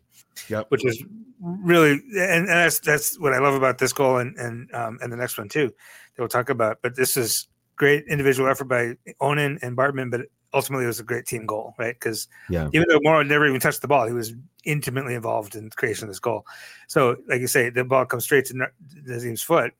[0.49, 0.67] Yep.
[0.71, 1.05] Which is
[1.41, 5.12] really and, and that's that's what I love about this goal and and um, and
[5.12, 5.73] the next one too
[6.14, 6.79] that we'll talk about.
[6.83, 10.22] But this is great individual effort by Onan and Bartman, but
[10.55, 11.94] ultimately it was a great team goal, right?
[11.94, 12.68] Because yeah.
[12.72, 16.05] even though Morrow never even touched the ball, he was intimately involved in the creation
[16.05, 16.46] of this goal.
[16.88, 18.68] So, like you say, the ball comes straight to
[19.05, 19.72] Nazim's foot,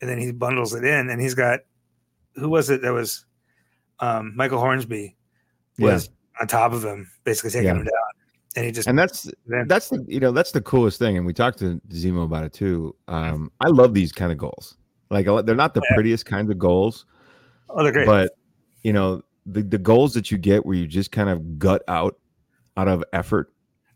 [0.00, 1.60] and then he bundles it in, and he's got
[2.34, 3.24] who was it that was
[4.00, 5.16] um, Michael Hornsby
[5.78, 6.42] was yeah.
[6.42, 7.72] on top of him, basically taking yeah.
[7.72, 7.92] him down.
[8.56, 9.30] And he just and that's
[9.66, 12.52] that's the you know that's the coolest thing, and we talked to Zemo about it
[12.52, 12.94] too.
[13.06, 14.76] Um, I love these kind of goals.
[15.10, 17.06] Like they're not the prettiest kinds of goals.
[17.70, 18.06] Oh, they're great.
[18.06, 18.32] But
[18.82, 22.18] you know, the, the goals that you get where you just kind of gut out
[22.76, 23.52] out of effort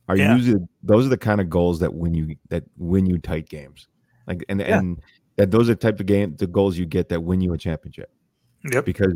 [0.08, 0.34] are yeah.
[0.34, 3.88] usually those are the kind of goals that win you that win you tight games.
[4.26, 4.78] Like and yeah.
[4.78, 5.00] and
[5.36, 7.58] that those are the type of game the goals you get that win you a
[7.58, 8.10] championship.
[8.72, 8.84] Yep.
[8.84, 9.14] Because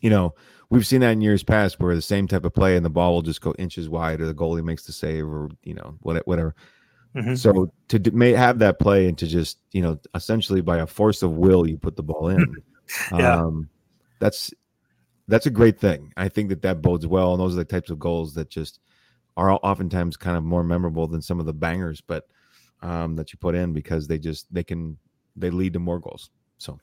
[0.00, 0.34] you know,
[0.70, 3.14] we've seen that in years past where the same type of play and the ball
[3.14, 6.54] will just go inches wide or the goalie makes the save or you know, whatever.
[7.18, 7.34] Mm-hmm.
[7.34, 11.22] So to may have that play and to just you know essentially by a force
[11.22, 12.56] of will you put the ball in,
[13.12, 13.34] yeah.
[13.34, 13.68] um,
[14.20, 14.52] that's
[15.26, 16.12] that's a great thing.
[16.16, 18.80] I think that that bodes well, and those are the types of goals that just
[19.36, 22.26] are oftentimes kind of more memorable than some of the bangers, but
[22.82, 24.96] um, that you put in because they just they can
[25.36, 26.30] they lead to more goals.
[26.58, 26.78] So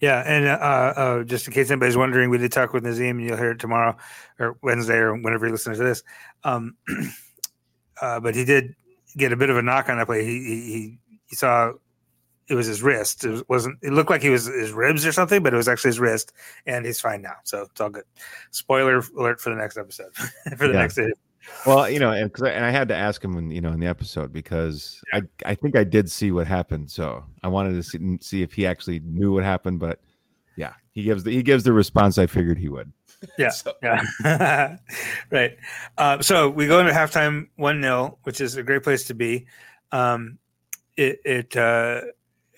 [0.00, 3.28] Yeah, and uh, uh, just in case anybody's wondering, we did talk with Nazim, and
[3.28, 3.96] you'll hear it tomorrow
[4.38, 6.02] or Wednesday or whenever you listen to this.
[6.44, 6.76] Um,
[8.00, 8.74] uh, but he did
[9.16, 10.24] get a bit of a knock on that play.
[10.24, 11.72] He he, he saw
[12.48, 13.24] it was his wrist.
[13.24, 13.78] It wasn't.
[13.82, 16.32] It looked like he was his ribs or something, but it was actually his wrist,
[16.66, 17.36] and he's fine now.
[17.44, 18.04] So it's all good.
[18.50, 20.14] Spoiler alert for the next episode
[20.56, 20.80] for the Yeah.
[20.80, 21.10] next day.
[21.66, 23.80] Well, you know, and I, and I had to ask him, when, you know, in
[23.80, 27.82] the episode because I I think I did see what happened, so I wanted to
[27.82, 29.80] see, see if he actually knew what happened.
[29.80, 30.00] But
[30.56, 32.92] yeah, he gives the he gives the response I figured he would.
[33.38, 33.48] Yeah.
[33.50, 34.02] So- Yeah.
[35.30, 35.56] right.
[35.98, 39.46] Uh, so we go into halftime 1 0, which is a great place to be.
[39.92, 40.38] Um,
[40.96, 42.02] it, it uh,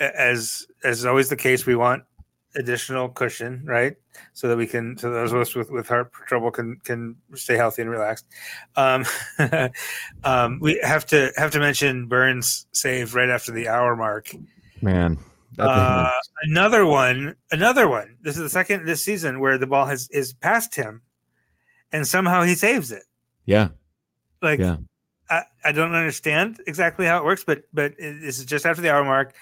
[0.01, 2.05] as as is always the case, we want
[2.57, 3.97] additional cushion, right?
[4.33, 7.57] So that we can, so those of us with, with heart trouble can can stay
[7.57, 8.27] healthy and relaxed.
[8.77, 9.05] Um,
[10.25, 14.31] um, we have to have to mention Bernd's save right after the hour mark.
[14.83, 16.11] Man, that thing Uh,
[16.43, 18.17] another one, another one.
[18.23, 21.03] This is the second this season where the ball has is past him,
[21.93, 23.05] and somehow he saves it.
[23.47, 23.69] yeah,
[24.43, 24.77] Like Yeah.
[25.31, 28.83] I, I don't understand exactly how it works, but but it- this is just after
[28.83, 29.35] the hour mark.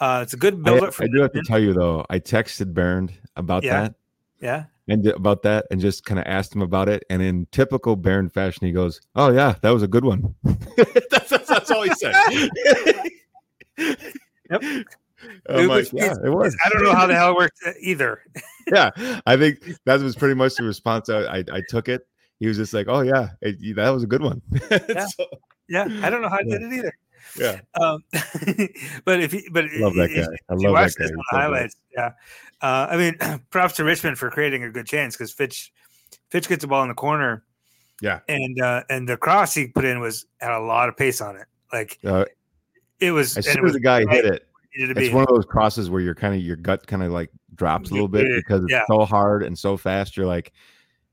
[0.00, 2.04] Uh, it's a good I, build up for I do have to tell you though,
[2.08, 3.80] I texted Bernd about Yeah.
[3.82, 3.94] that
[4.40, 4.64] yeah.
[4.88, 7.04] and about that, and just kind of asked him about it.
[7.10, 10.34] And in typical Bernd fashion, he goes, "Oh yeah, that was a good one."
[10.76, 12.14] that's, that's, that's all he said.
[14.50, 14.62] Yep.
[15.48, 16.56] I'm It like, yeah, it was.
[16.64, 18.22] I don't know how the hell it worked uh, either.
[18.72, 18.90] yeah,
[19.26, 21.08] I think that was pretty much the response.
[21.08, 22.06] I, I, I took it.
[22.40, 24.40] He was just like, "Oh yeah, it, that was a good one."
[24.88, 25.06] Yeah.
[25.06, 25.26] So,
[25.68, 26.58] Yeah, I don't know how I Yeah.
[26.58, 26.92] did it either.
[27.36, 27.60] yeah.
[27.80, 28.04] Um,
[29.04, 30.36] but if you, but love that if- guy.
[30.48, 30.84] I love that guy.
[30.84, 31.22] this on He's the so good.
[31.30, 32.10] highlights, yeah.
[32.62, 35.72] Uh, I mean, props to Richmond for creating a good chance because Fitch,
[36.30, 37.44] Fitch gets the ball in the corner,
[38.00, 38.20] Yeah.
[38.28, 41.36] and uh, and the cross he put in was had a lot of pace on
[41.36, 41.46] it.
[41.72, 42.24] Like Uh,
[43.00, 44.47] it was, as and soon it was as the guy right hit it,
[44.78, 45.12] it's be.
[45.12, 47.92] one of those crosses where you're kind of your gut kind of like drops a
[47.92, 48.84] little bit because it's yeah.
[48.86, 50.16] so hard and so fast.
[50.16, 50.52] You're like,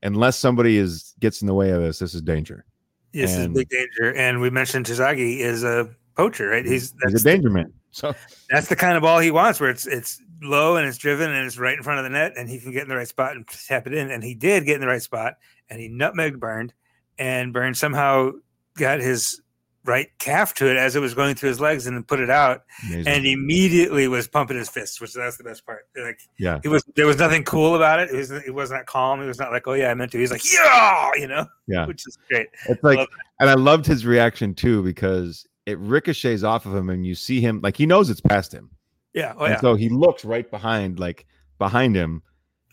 [0.02, 2.64] unless somebody is gets in the way of this, this is danger.
[3.12, 6.64] This is big danger, and we mentioned Terzaghi is a poacher, right?
[6.64, 7.72] He's He's a danger man.
[7.90, 8.14] So
[8.50, 11.46] that's the kind of ball he wants, where it's it's low and it's driven and
[11.46, 13.36] it's right in front of the net, and he can get in the right spot
[13.36, 14.10] and tap it in.
[14.10, 15.34] And he did get in the right spot,
[15.70, 16.74] and he nutmegged Bernd,
[17.18, 18.32] and Bernd somehow
[18.76, 19.40] got his
[19.86, 22.28] right calf to it as it was going through his legs and then put it
[22.30, 23.06] out, amazing.
[23.12, 25.86] and immediately was pumping his fists, which that's the best part.
[25.96, 28.10] Like yeah, he was, there was nothing cool about it.
[28.10, 29.20] It was, it was not calm.
[29.20, 30.18] He was not like, oh yeah, I meant to.
[30.18, 31.86] He's like, yeah, you know, yeah.
[31.88, 32.48] which is great.
[32.68, 33.08] It's like, Love
[33.40, 37.40] and I loved his reaction too because it ricochets off of him, and you see
[37.40, 38.70] him like he knows it's past him,
[39.14, 39.34] Yeah.
[39.38, 39.60] Oh and yeah.
[39.60, 41.26] so he looks right behind, like
[41.58, 42.22] behind him,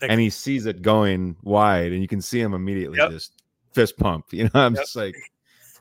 [0.02, 3.10] Like- and he sees it going wide, and you can see him immediately Yep.
[3.10, 3.32] just
[3.72, 4.26] fist pump.
[4.32, 4.82] You know, I'm Yep.
[4.84, 5.16] just like,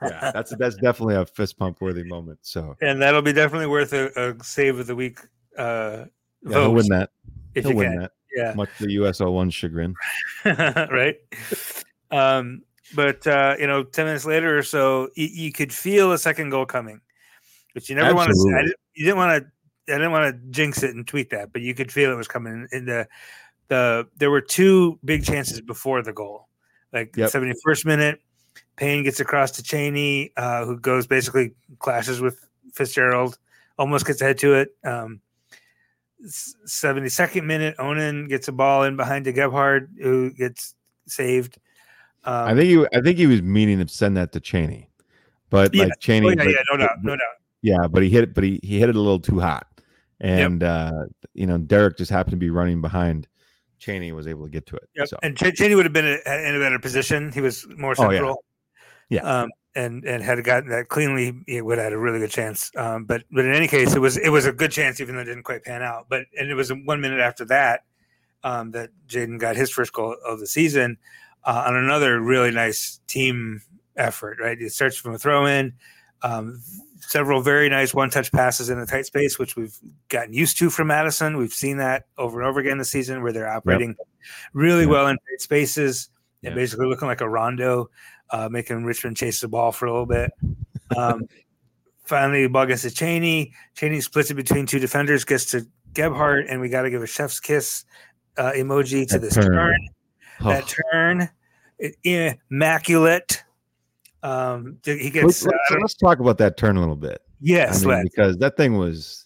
[0.04, 2.40] yeah, that's that's definitely a fist pump worthy moment.
[2.42, 5.20] So and that'll be definitely worth a, a save of the week.
[5.58, 6.06] Uh,
[6.44, 7.10] yeah, he'll win that.
[7.56, 8.00] if He'll you win can.
[8.02, 8.12] that.
[8.36, 8.54] Yeah.
[8.56, 9.94] Much the USL one chagrin.
[10.46, 11.18] right.
[12.12, 12.64] Um,
[12.96, 16.50] but uh, you know, ten minutes later or so, you, you could feel a second
[16.50, 17.02] goal coming,
[17.74, 18.34] but you never want to.
[18.58, 19.94] Didn't, you didn't want to.
[19.94, 22.28] I didn't want to jinx it and tweet that, but you could feel it was
[22.28, 22.68] coming.
[22.72, 23.08] In the
[23.68, 26.48] the there were two big chances before the goal,
[26.92, 27.30] like Yep.
[27.30, 28.20] seventy first minute.
[28.76, 33.38] Payne gets across to Cheney, uh, who goes basically clashes with Fitzgerald,
[33.78, 34.70] almost gets ahead to it.
[34.84, 35.22] Um,
[36.26, 40.76] seventy second minute, Onan gets a ball in behind to Gebhard, who gets
[41.08, 41.58] saved.
[42.24, 44.90] Um, I think he, I think he was meaning to send that to Cheney,
[45.50, 45.86] but Yeah.
[45.86, 47.22] like Cheney, oh, yeah, but- yeah, no doubt, no doubt.
[47.62, 49.68] yeah, but he hit it, but he, he hit it a little too hot,
[50.22, 53.28] and uh, you know Derek just happened to be running behind.
[53.84, 54.90] Cheney was able to get to it.
[54.96, 55.08] Yep.
[55.10, 57.32] So And Ch- Cheney would have been in a better position.
[57.34, 58.18] He was more Oh, yeah.
[58.18, 58.44] central.
[59.10, 59.22] Yeah.
[59.24, 62.72] Um, and and had gotten that cleanly, he would have had a really good chance.
[62.78, 65.22] Um, but but in any case, it was it was a good chance, even though
[65.22, 66.06] it didn't quite pan out.
[66.10, 67.82] But and it was one minute after that
[68.44, 70.98] um, that Jaden got his first goal of the season
[71.44, 73.62] uh, on another really nice team
[73.98, 74.38] effort.
[74.40, 75.74] Right, it starts from a throw in.
[76.22, 76.62] Um,
[77.14, 79.78] several very nice one touch passes in a tight space, which we've
[80.10, 81.38] gotten used to from Madison.
[81.38, 83.96] We've seen that over and over again this season where they're operating
[84.54, 84.90] really Yep.
[84.90, 86.10] well in tight spaces
[86.44, 87.90] and basically looking like a rondo,
[88.32, 90.32] uh, making Richmond chase the ball for a little bit.
[90.98, 91.22] Um,
[92.04, 93.54] finally, the ball gets to Cheney.
[93.76, 97.08] Cheney splits it between two defenders, gets to Gebhard, and we got to give a
[97.08, 97.86] chef's kiss
[98.38, 99.54] uh, emoji to That this turn.
[99.54, 99.88] turn.
[100.42, 101.30] Oh, That turn,
[101.82, 103.43] i- immaculate.
[104.24, 107.22] Um, he gets let's, uh, let's, talk about that turn a little bit.
[107.42, 109.26] yes, I mean, because that thing was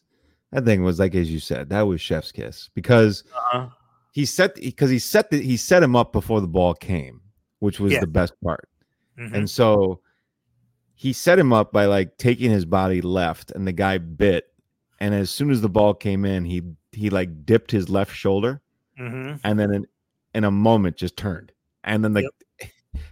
[0.52, 3.70] that thing was like as you said, that was chef's kiss because Uh-huh.
[4.12, 7.22] he set because he set the, he set him up before the ball came,
[7.60, 8.00] which was Yeah.
[8.00, 8.68] the best part.
[9.20, 9.34] Mhm.
[9.34, 10.00] And so
[10.96, 14.46] he set him up by like taking his body left, and the guy bit
[15.00, 18.62] and as soon as the ball came in, he he like dipped his left shoulder,
[18.98, 19.86] hmm and then in,
[20.34, 21.52] in a moment just turned,
[21.84, 22.28] and then the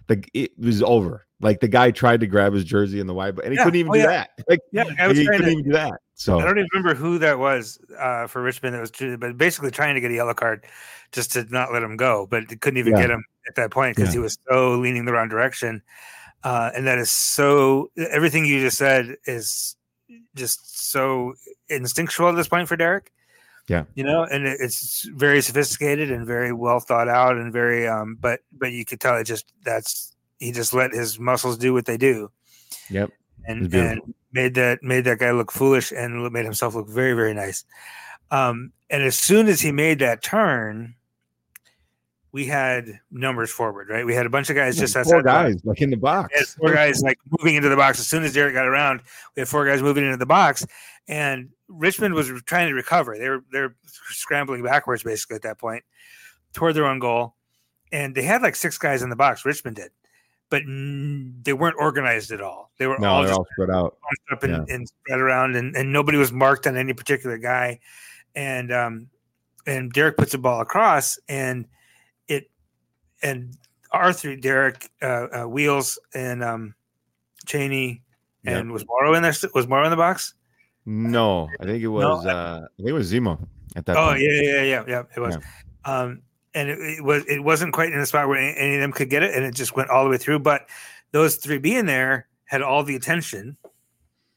[0.08, 1.26] the it was over.
[1.42, 3.64] Like the guy tried to grab his jersey in the white, and he Yeah.
[3.64, 4.08] couldn't even Oh, do yeah.
[4.08, 4.30] that.
[4.48, 6.00] Like Yeah, I was he couldn't to, even do that.
[6.16, 8.76] So I don't even remember who that was uh, for Richmond.
[8.76, 10.66] That was, but basically trying to get a yellow card
[11.12, 13.02] just to not let him go, but it couldn't even Yeah.
[13.02, 15.82] get him at that point because he was so leaning the wrong direction.
[16.44, 17.90] Uh, and that is so.
[17.98, 19.76] Everything you just said is
[20.36, 21.34] just so
[21.70, 23.12] instinctual at this point for Derek.
[23.68, 23.86] Yeah.
[23.96, 27.88] you know, and it's very sophisticated and very well thought out and very.
[27.88, 31.74] Um, but but you could tell it just that's he just let his muscles do
[31.74, 32.30] what they do
[32.90, 33.10] Yep.
[33.46, 37.34] and, and made that made that guy look foolish and made himself look very very
[37.34, 37.64] nice.
[38.32, 40.94] Um, and as soon as he made that turn,
[42.36, 43.88] we had numbers forward.
[43.90, 45.96] Right, we had a bunch of guys just four outside the guys like in the
[45.96, 46.56] box.
[46.56, 49.02] Four guys like moving into the box as soon as Derek got around.
[49.36, 50.66] We had four guys moving into the box,
[51.08, 53.18] and Richmond was trying to recover.
[53.18, 53.76] They were they're
[54.10, 55.86] scrambling backwards basically at that point
[56.52, 57.36] toward their own goal,
[57.94, 59.46] and they had like six guys in the box.
[59.46, 59.92] Richmond did,
[60.50, 62.70] but n- they weren't organized at all.
[62.80, 63.96] They were No, all just all spread out.
[64.34, 67.80] up and, and spread around, and, and nobody was marked on any particular guy.
[68.36, 69.08] And um,
[69.66, 71.66] and Derek puts the ball across, and
[73.26, 73.58] and
[73.92, 76.76] Arthur, Derek, uh, uh, Wheels, and um,
[77.46, 78.02] Cheney,
[78.44, 78.56] Yep.
[78.62, 79.34] and was Morrow in there?
[79.56, 80.36] Was Morrow in the box?
[80.86, 82.26] No, I think it was.
[82.28, 83.40] uh I think it was Zemo
[83.76, 83.98] at that.
[83.98, 84.22] Oh point.
[84.22, 85.04] yeah, yeah, yeah, yeah.
[85.16, 85.38] It was.
[85.84, 86.22] Um,
[86.54, 88.92] and it, it was it wasn't quite in a spot where any, any of them
[88.92, 90.40] could get it, and it just went all the way through.
[90.40, 90.68] But
[91.12, 93.58] those three being there had all the attention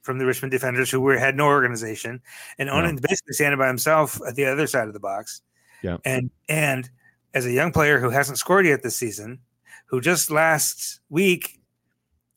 [0.01, 2.22] from the Richmond defenders who were had no organization,
[2.59, 5.42] and Onan basically standing by himself at the other side of the box.
[5.83, 5.98] Yeah.
[6.07, 6.88] And and
[7.34, 9.40] as a young player who hasn't scored yet this season,
[9.86, 11.60] who just last week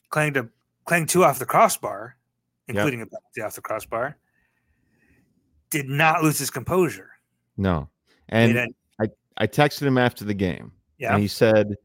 [0.10, 0.50] clanged a
[0.86, 2.16] clanged two off the crossbar,
[2.68, 4.18] including a penalty off the crossbar,
[5.70, 7.10] did not lose his composure.
[7.58, 7.90] No,
[8.30, 10.72] and a- I texted him after the game.
[10.98, 11.14] yeah.
[11.14, 11.76] And he said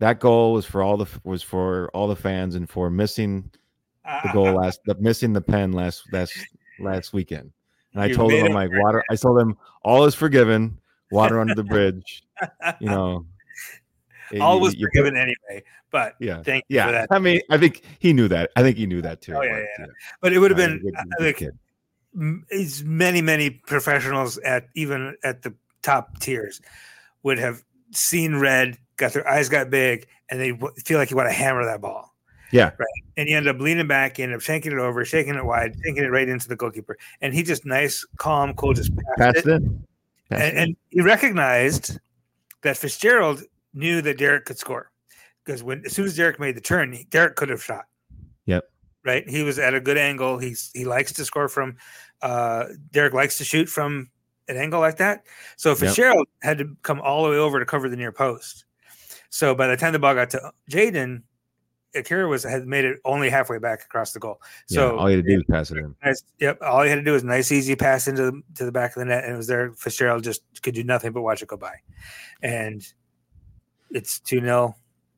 [0.00, 3.50] that goal was for all the was for all the fans and for missing
[4.04, 6.34] the goal last the missing the pen last last
[6.80, 7.52] last weekend.
[7.94, 9.02] And I You told him I'm like water.
[9.10, 10.78] I told him all is forgiven.
[11.10, 12.24] Water under the bridge.
[12.80, 13.26] You know,
[14.32, 15.62] it- all you- forgiven anyway.
[15.90, 16.92] But Yeah, thank you for yeah.
[16.92, 17.08] that.
[17.12, 18.50] I mean, I think he knew that.
[18.56, 19.34] I think he knew that too.
[19.34, 19.92] Oh, yeah, but, yeah.
[20.20, 21.52] But it would have been he's a good- uh, he's a good
[22.16, 26.60] like it's many many professionals at even at the top tiers
[27.24, 30.52] would have seen red, got their eyes got big, and they
[30.84, 32.14] feel like you want to hammer that ball.
[32.52, 32.70] Yeah.
[32.78, 32.86] Right.
[33.16, 35.74] And you end up leaning back, you end up shanking it over, shaking it wide,
[35.84, 36.96] shaking it right into the goalkeeper.
[37.20, 39.62] And he just nice, calm, cool, just passed, Passed it.
[39.62, 39.84] in.
[40.30, 41.98] And, and he recognized
[42.62, 44.90] that Fitzgerald knew that Derek could score
[45.44, 47.84] because when as soon as Derek made the turn, Derek could have shot.
[48.46, 48.64] Yep.
[49.04, 49.28] Right.
[49.28, 50.38] He was at a good angle.
[50.38, 51.76] He's he likes to score from.
[52.22, 54.10] Uh, Derek likes to shoot from
[54.48, 55.24] an angle like that.
[55.56, 55.78] So Yep.
[55.78, 58.64] Fitzgerald had to come all the way over to cover the near post.
[59.28, 61.22] So by the time the ball got to Jaden,
[61.94, 64.40] Akira was had made it only halfway back across the goal.
[64.68, 65.94] Yeah, So all you had to do was pass it in.
[66.04, 66.22] Nice.
[66.40, 66.58] Yep.
[66.62, 69.00] All he had to do was nice, easy pass into the, to the back of
[69.00, 69.72] the net, and it was there.
[69.72, 71.74] Fitzgerald just could do nothing but watch it go by,
[72.42, 72.86] and
[73.90, 74.74] it's two 0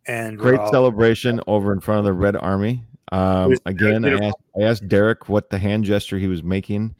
[0.06, 2.84] and Great all- celebration over in front of the Red Army.
[3.12, 6.94] Um, again, I asked, I asked Derek what the hand gesture he was making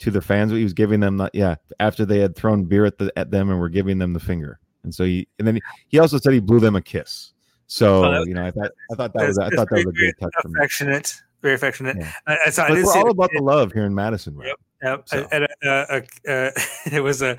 [0.00, 0.52] to the fans.
[0.52, 3.30] What he was giving them, the, yeah, after they had thrown beer at the at
[3.30, 4.60] them and were giving them the finger.
[4.84, 5.58] And so he, and then
[5.88, 7.32] he also said he blew them a kiss.
[7.66, 9.92] So Oh, you know, I thought, I thought that was, I thought that was a
[9.92, 11.96] great touch affectionate, very affectionate.
[11.98, 12.12] Yeah.
[12.26, 12.64] I, I saw.
[12.64, 14.36] I we're all it- about the love here in Madison.
[14.36, 14.48] Right?
[14.48, 14.58] Yep.
[14.82, 15.08] Yep.
[15.08, 15.28] So.
[15.32, 16.50] And, uh, uh, uh,
[16.92, 17.38] it was a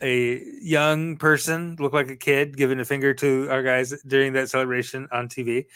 [0.00, 4.48] a young person, looked like a kid, giving a finger to our guys during that
[4.48, 5.66] celebration on TV.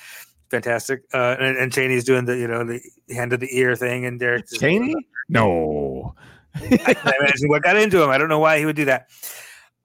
[0.50, 1.02] Fantastic.
[1.12, 4.18] Uh, and, and Cheney's doing the you know the hand of the ear thing, and
[4.20, 4.94] Derek Cheney?
[5.28, 6.14] No.
[6.54, 8.10] I can imagine what got into him.
[8.10, 9.08] I don't know why he would do that.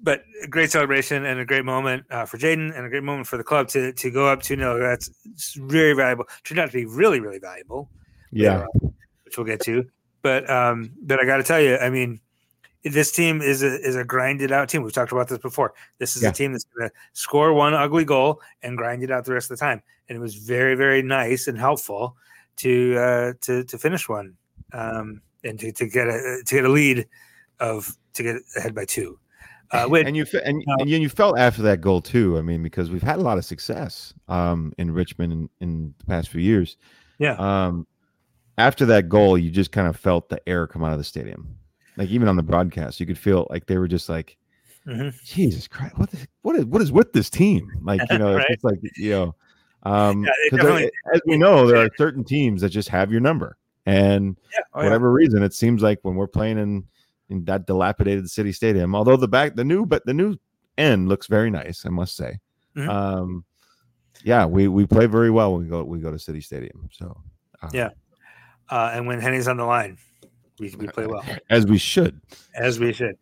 [0.02, 3.26] but a great celebration and a great moment uh, for Jaden and a great moment
[3.26, 4.78] for the club to to go up 2 0.
[4.78, 5.10] That's
[5.54, 6.26] very valuable.
[6.44, 7.90] Turned out to be really, really valuable.
[8.32, 8.66] Yeah.
[9.24, 9.88] Which we'll get to.
[10.22, 12.20] But um, but I got to tell you, I mean,
[12.84, 14.82] this team is a is a grinded out team.
[14.82, 15.74] We've talked about this before.
[15.98, 16.30] This is Yeah.
[16.30, 19.50] a team that's going to score one ugly goal and grind it out the rest
[19.50, 19.82] of the time.
[20.08, 22.16] And it was very very nice and helpful
[22.56, 24.36] to uh, to to finish one
[24.72, 27.06] um, and to, to get a to get a lead
[27.60, 29.18] of to get ahead by two.
[29.72, 32.36] Uh, which, and you and, Uh, and you felt after that goal too.
[32.38, 36.06] I mean, because we've had a lot of success um, in Richmond in, in the
[36.06, 36.76] past few years.
[37.18, 37.34] Yeah.
[37.34, 37.86] Um,
[38.58, 41.56] after that goal, you just kind of felt the air come out of the stadium.
[41.96, 44.36] Like even on the broadcast, you could feel like they were just like,
[44.86, 45.14] Mhm.
[45.24, 47.70] Jesus Christ, what is what is what is with this team?
[47.82, 48.46] Like you know, Right.
[48.48, 49.34] it's just like you know,
[49.84, 53.56] um, Yeah, there- as we know, there are certain teams that just have your number,
[53.86, 54.86] And Yeah, oh, yeah.
[54.86, 56.84] whatever reason, it seems like when we're playing in
[57.30, 60.36] in that dilapidated city stadium, although the back the new but the new
[60.76, 62.38] end looks very nice, I must say.
[62.76, 62.88] Mhm.
[62.88, 63.44] Um,
[64.24, 66.88] yeah, we we play very well when we go we go to City Stadium.
[66.92, 67.16] So
[67.62, 67.90] uh, Yeah.
[68.68, 69.98] Uh, and when Henny's on the line,
[70.60, 71.24] we, we play well.
[71.50, 72.20] as we should.
[72.54, 73.16] as we should.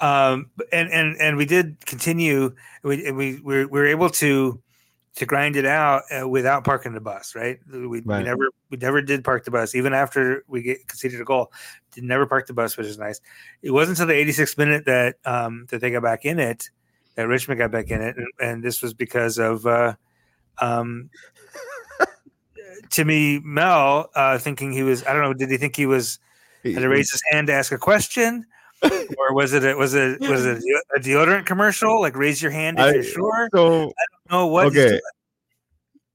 [0.00, 2.54] Um, and and and we did continue.
[2.82, 4.60] We and we we were able to
[5.16, 7.34] to grind it out uh, without parking the bus.
[7.34, 7.58] Right?
[7.70, 11.24] We, we never we never did park the bus, even after we get conceded a
[11.24, 11.52] goal.
[11.92, 13.20] Did never park the bus, which is nice.
[13.62, 16.70] It wasn't until the 86th minute that um, that they got back in it,
[17.16, 19.66] that Richmond got back in it, and, and this was because of.
[19.66, 19.94] Uh,
[20.58, 21.10] um,
[22.90, 26.18] Timmy Mehl uh, thinking he was I don't know did he think he was
[26.64, 28.44] had to raise his hand to ask a question,
[28.82, 30.62] or was it a, was it was it
[30.94, 32.00] a deodorant commercial?
[32.00, 33.48] Like raise your hand if I- you're sure.
[33.54, 33.92] So
[34.30, 34.66] No, what?
[34.66, 35.00] okay.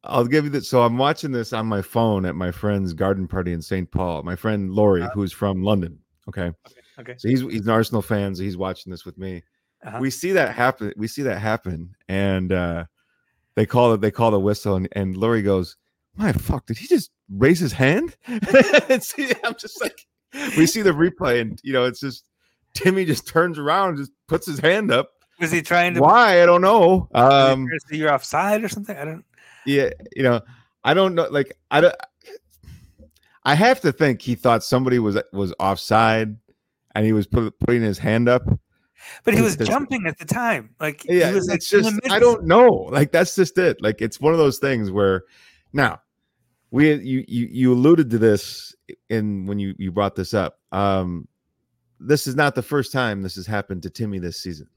[0.03, 0.65] I'll give you that.
[0.65, 3.89] So I'm watching this on my phone at my friend's garden party in St.
[3.89, 4.21] Paul.
[4.23, 5.11] My friend Laurie, Uh-huh.
[5.15, 5.97] who's from London.
[6.29, 6.51] Okay.
[6.99, 7.15] Okay.
[7.17, 9.43] So he's he's an Arsenal fan, so he's watching this with me.
[9.83, 9.97] Uh-huh.
[9.99, 10.93] We see that happen.
[10.95, 12.85] We see that happen, and uh
[13.55, 14.01] they call it.
[14.01, 15.75] They call the whistle, and, and Laurie goes,
[16.15, 16.65] "My fuck!
[16.67, 19.97] Did he just raise his hand?" and see, I'm just like,
[20.57, 22.25] we see the replay, and you know, it's just
[22.73, 25.09] Timmy just turns around, just puts his hand up.
[25.39, 26.01] Was he trying to?
[26.01, 26.41] Why?
[26.41, 27.09] I don't know.
[27.13, 28.95] Um, trying to say you're offside or something.
[28.95, 29.25] I don't.
[29.65, 30.39] yeah you know
[30.83, 31.95] i don't know like i don't
[33.43, 36.37] i have to think he thought somebody was was offside
[36.93, 38.43] and he was put, putting his hand up
[39.23, 40.75] But he was jumping at the time.
[40.79, 44.01] Like yeah he was like it's just i don't know like that's just it like
[44.01, 45.23] it's one of those things where
[45.73, 45.99] now
[46.69, 48.75] we you you, you alluded to this
[49.09, 51.27] in when you you brought this up um
[51.99, 54.67] this is not the first time this has happened to timmy this season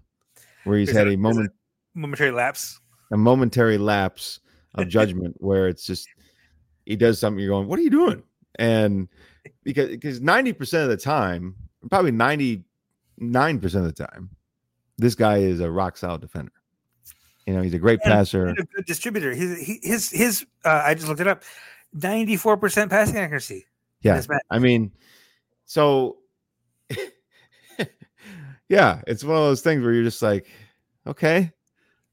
[0.68, 1.52] where he's Is had a is moment
[1.94, 2.78] momentary lapse.
[3.12, 4.40] a momentary lapse
[4.74, 6.06] of judgment where it's just
[6.86, 8.22] he does something you're going what are you doing
[8.58, 9.08] and
[9.64, 11.54] because because 90% of the time
[11.90, 12.62] probably 99%
[13.74, 14.30] of the time
[14.98, 16.52] this guy is a rock solid defender
[17.46, 19.32] you know he's a great And- passer a good distributor.
[19.34, 20.46] His his his.
[20.64, 21.42] Uh, I just looked it up.
[21.94, 23.64] Ninety four percent passing accuracy.
[24.02, 24.92] yeah i mean
[25.64, 26.18] so
[28.68, 30.46] yeah it's one of those things where you're just like
[31.06, 31.50] okay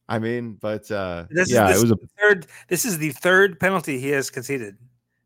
[0.07, 2.47] i mean but uh This yeah is it was a the third.
[2.67, 4.77] This is the third penalty he has conceded.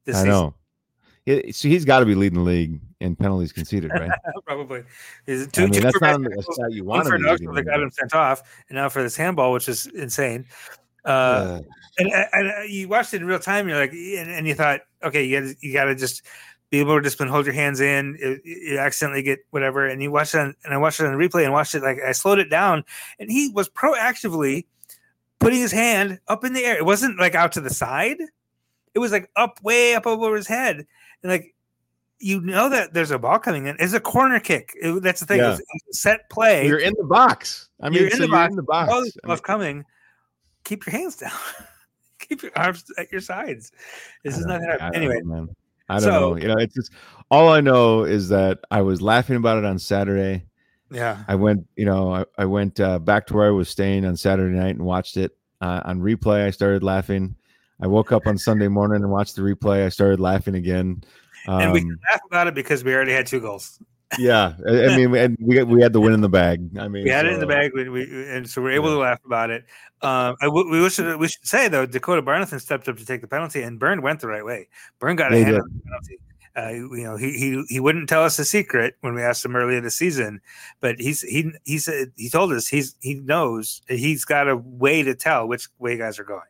[0.06, 0.30] This i season.
[0.30, 0.56] know
[1.52, 4.10] so he's got to be leading the league in penalties conceded right
[4.46, 4.84] probably.
[5.28, 7.24] Is it two, I mean, two that's not a stat you want to for be.
[7.24, 10.46] that the got him sent off, and now for this handball, which is insane.
[11.06, 11.62] Uh, Uh,
[12.00, 13.68] and, and uh, you watched it in real time.
[13.70, 16.24] You're like, and, and you thought, okay, you got you got to just
[16.70, 18.18] be able to discipline, hold your hands in.
[18.20, 21.18] You, you accidentally get whatever, and you watch it, on, and I watched it on
[21.18, 21.82] the replay and watched it.
[21.84, 22.84] Like I slowed it down,
[23.20, 24.66] and he was proactively
[25.40, 26.78] putting his hand up in the air.
[26.78, 28.18] It wasn't like out to the side.
[28.94, 30.86] It was like up, way up over his head,
[31.24, 31.56] and like
[32.20, 33.76] you know that there's a ball coming in.
[33.80, 34.74] It's a corner kick.
[34.76, 35.40] It- that's the thing.
[35.40, 35.58] Yeah.
[35.92, 36.68] Set play.
[36.68, 37.70] you're in the box.
[37.82, 38.50] I mean, You're in so the you're box.
[38.52, 38.92] in the box.
[38.92, 39.86] All this I mean, coming.
[40.66, 41.32] Keep your hands down.
[42.20, 43.72] Keep your arms at your sides.
[44.24, 45.22] This is not don't anyway.
[45.90, 46.36] I don't so- know.
[46.38, 46.92] You know, it's just
[47.32, 50.46] all I know is that I was laughing about it on Saturday.
[50.92, 51.24] Yeah.
[51.28, 54.18] I went, you know, I, I went uh, back to where I was staying on
[54.18, 56.46] Saturday night and watched it uh, on replay.
[56.46, 57.36] I started laughing.
[57.82, 59.86] I woke up on Sunday morning and watched the replay.
[59.86, 61.04] I started laughing again.
[61.48, 63.80] Um, and we can laugh about it because we already had two goals.
[64.18, 66.68] Yeah, I, I mean, and we we had the win in the bag.
[66.80, 68.96] I mean, We had it in the bag, we, we, and so we're able Yeah.
[68.96, 69.66] to laugh about it.
[70.02, 73.22] Um, I w- we should we should say though, Dakota Barnathan stepped up to take
[73.22, 74.68] the penalty, and Bernd went the right way.
[75.00, 76.20] Bernd got a He hand on the penalty.
[76.58, 79.56] Uh, you know, he he he wouldn't tell us the secret when we asked him
[79.56, 80.42] earlier this season,
[80.82, 85.04] but he's he he said he told us he's he knows he's got a way
[85.04, 86.42] to tell which way guys are going,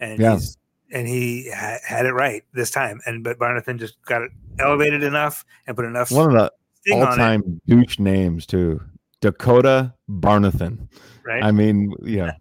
[0.00, 0.34] and Yeah.
[0.34, 0.58] he's
[0.90, 3.00] and he ha- had it right this time.
[3.06, 6.52] And but Barnathan just got it elevated enough and put enough One of the
[6.84, 8.80] it, all-time douche names too,
[9.20, 10.88] Dakota Barnathan.
[11.24, 11.42] right?
[11.42, 12.32] I mean, yeah.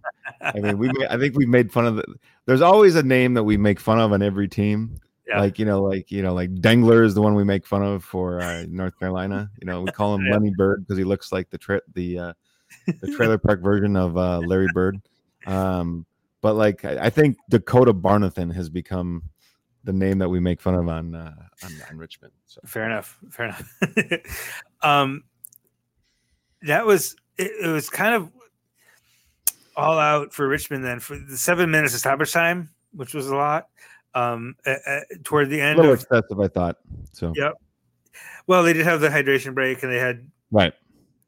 [0.41, 0.89] I mean, we.
[1.09, 2.03] I think we've made fun of the.
[2.45, 4.97] There's always a name that we make fun of on every team.
[5.27, 5.41] Yeah.
[5.41, 8.03] Like you know, like you know, like Dengler is the one we make fun of
[8.03, 9.49] for uh, North Carolina.
[9.61, 10.33] You know, we call him Yeah.
[10.33, 12.33] Lenny Bird because he looks like the tra- the uh,
[13.01, 14.99] the trailer park version of uh, Larry Bird.
[15.45, 16.05] Um,
[16.41, 19.23] but like, I, I think Dakota Barnathan has become
[19.83, 22.33] the name that we make fun of on uh, on, on Richmond.
[22.45, 23.17] So Fair enough.
[23.29, 23.71] Fair enough.
[24.81, 25.23] um,
[26.63, 27.67] that was it, it.
[27.67, 28.29] Was kind of
[29.75, 33.35] all out for Richmond then for the seven minutes of stoppage time, which was a
[33.35, 33.67] lot.
[34.13, 34.55] Um,
[35.23, 36.77] toward the end, a little of excessive, I thought.
[37.13, 37.51] So Yeah.
[38.47, 40.73] well, they did have the hydration break and they had, right,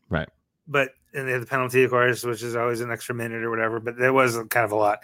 [0.09, 0.27] right.
[0.67, 3.51] but and they had the penalty, of course, which is always an extra minute or
[3.51, 3.79] whatever.
[3.79, 5.03] But there was kind of a lot.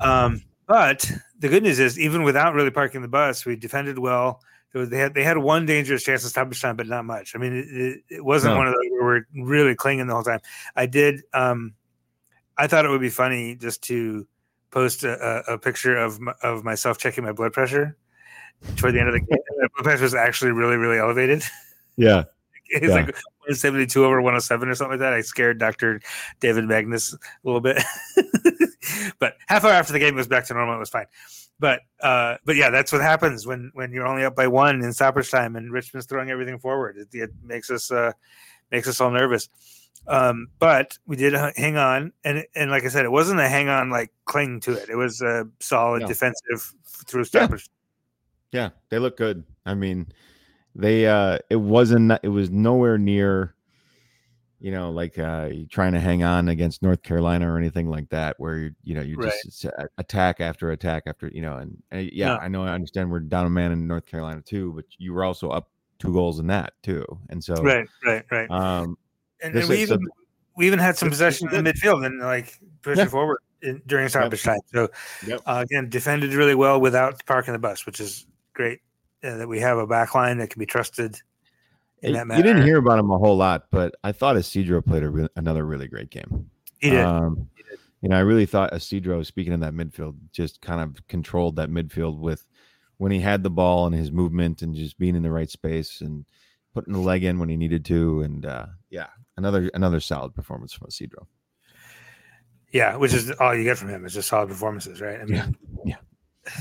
[0.00, 4.40] Um, but the good news is, even without really parking the bus, we defended well.
[4.74, 7.34] was, they had they had one dangerous chance of stoppage time, but not much.
[7.34, 8.58] I mean, it, it, it wasn't No.
[8.58, 10.40] one of those where we're really clinging the whole time.
[10.76, 11.22] I did.
[11.32, 11.74] Um,
[12.56, 14.26] I thought it would be funny just to
[14.70, 15.14] post a,
[15.48, 17.96] a, a picture of my, of myself checking my blood pressure
[18.76, 19.38] toward the end of the game.
[19.58, 21.42] My blood pressure was actually really really elevated.
[21.96, 22.24] Yeah.
[22.70, 22.94] It's Yeah.
[22.96, 23.16] like
[23.48, 25.14] 172 over 107 or something like that.
[25.14, 26.00] I scared Dr.
[26.40, 27.82] David Magnus a little bit.
[29.18, 30.76] but half hour after the game was back to normal.
[30.76, 31.06] It was fine.
[31.58, 34.92] But uh, but yeah, that's what happens when when you're only up by one in
[34.92, 36.96] stoppage time and Richmond's throwing everything forward.
[36.98, 38.12] It, it makes us uh,
[38.70, 39.48] makes us all nervous.
[40.06, 43.68] Um, but we did hang on, and and like I said, it wasn't a hang
[43.68, 44.88] on like cling to it.
[44.88, 46.08] It was a solid No.
[46.08, 46.72] defensive
[47.06, 47.68] through stoppage.
[48.52, 49.42] Yeah, they look good.
[49.66, 50.06] I mean,
[50.78, 53.54] they uh it wasn't it was nowhere near
[54.60, 58.34] you know like uh trying to hang on against North Carolina or anything like that
[58.38, 59.32] where you you know you Right.
[59.44, 59.66] just
[59.98, 62.36] attack after attack after you know and, and yeah, No.
[62.38, 65.24] I know I understand we're down a man in North Carolina too, but you were
[65.24, 65.68] also up
[65.98, 67.04] two goals in that too.
[67.28, 68.50] And so Right, right, right.
[68.50, 68.96] um
[69.42, 70.06] and, and we is- so- even
[70.56, 73.08] we even had some possession in the midfield and like pushing Yeah.
[73.10, 74.58] forward in, during stoppage time.
[74.72, 74.88] So
[75.24, 75.40] Yep.
[75.46, 78.80] uh, again, defended really well without parking the bus, which is great.
[79.22, 81.20] Uh, that we have a back line that can be trusted
[82.02, 85.02] in you that didn't hear about him a whole lot, but I thought Isidro played
[85.02, 86.50] a re- another really great game.
[86.78, 87.04] He did.
[87.04, 87.48] Um,
[88.00, 91.68] you know, I really thought Isidro, speaking of that midfield, just kind of controlled that
[91.70, 92.46] midfield with
[92.98, 96.00] when he had the ball and his movement and just being in the right space
[96.00, 96.24] and
[96.74, 98.22] putting the leg in when he needed to.
[98.22, 101.26] And uh, yeah, another another solid performance from Isidro.
[102.72, 105.20] yeah, which is all you get from him is just solid performances, right?
[105.20, 105.96] I mean, Yeah,
[106.46, 106.52] yeah.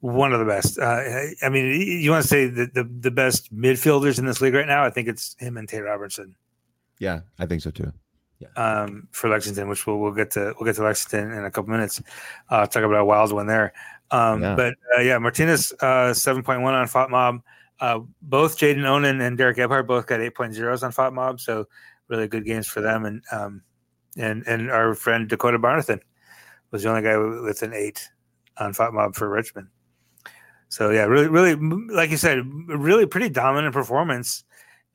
[0.00, 0.78] One of the best.
[0.78, 1.02] Uh,
[1.42, 1.66] I- mean,
[2.00, 4.82] you want to say the, the the best midfielders in this league right now?
[4.84, 6.34] I think it's him and Tate Robertson.
[6.98, 7.92] Yeah, I think so too.
[8.56, 11.70] um, for Lexington, which we'll we'll get to we'll get to Lexington in a couple
[11.70, 12.00] minutes.
[12.48, 13.72] Uh, talk about a wild one there.
[14.10, 14.54] Um, Yeah.
[14.56, 17.42] But uh, yeah, Martinez uh, seven point one on FotMob.
[17.80, 21.66] Uh, both Jaden Onan and Derek Gebhard both got 8.0s on FotMob, so
[22.08, 23.04] really good games for them.
[23.04, 23.62] And um,
[24.16, 26.00] and and our friend Dakota Barnathan
[26.70, 28.08] was the only guy with with an eight
[28.56, 29.68] on FotMob for Richmond.
[30.70, 34.44] So yeah, really, really, like you said, really pretty dominant performance.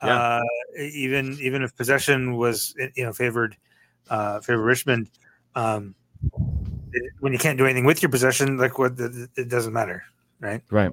[0.02, 0.16] Yeah.
[0.16, 0.42] Uh,
[0.80, 3.58] even even if possession was you know favored
[4.10, 5.10] uh, favored Richmond,
[5.56, 5.94] um,
[6.94, 10.04] it- when you can't do anything with your possession, like what the, it doesn't matter,
[10.40, 10.62] right?
[10.72, 10.92] Right.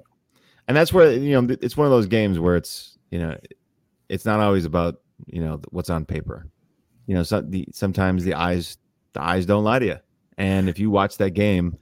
[0.67, 3.37] And that's where you know it's one of those games where it's you know
[4.09, 6.47] it's not always about you know what's on paper.
[7.07, 8.79] You know, so the sometimes the eyes
[9.13, 9.99] the eyes don't lie to you.
[10.39, 11.77] And if you watch that game,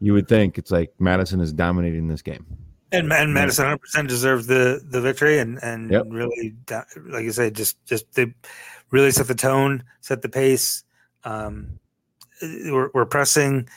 [0.00, 2.46] you would think it's like Madison is dominating this game.
[2.92, 6.06] And, and Madison 100 percent deserved the the victory, and and Yep.
[6.10, 6.54] really,
[7.06, 8.32] like you said, just just they
[8.90, 10.84] really set the tone, set the pace.
[11.24, 11.80] Um,
[12.40, 13.68] we're, we're pressing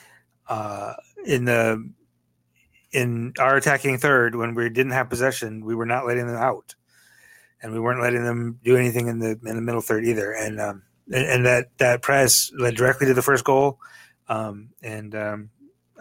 [0.47, 0.93] uh,
[1.26, 1.89] in the
[2.91, 5.65] in our attacking third when we didn't have possession.
[5.65, 6.76] We were not letting them out,
[7.61, 10.34] and we weren't letting them do anything in the in the middle third either.
[10.34, 13.80] And um, and, and that that press led directly to the first goal.
[14.28, 15.49] Um, and um,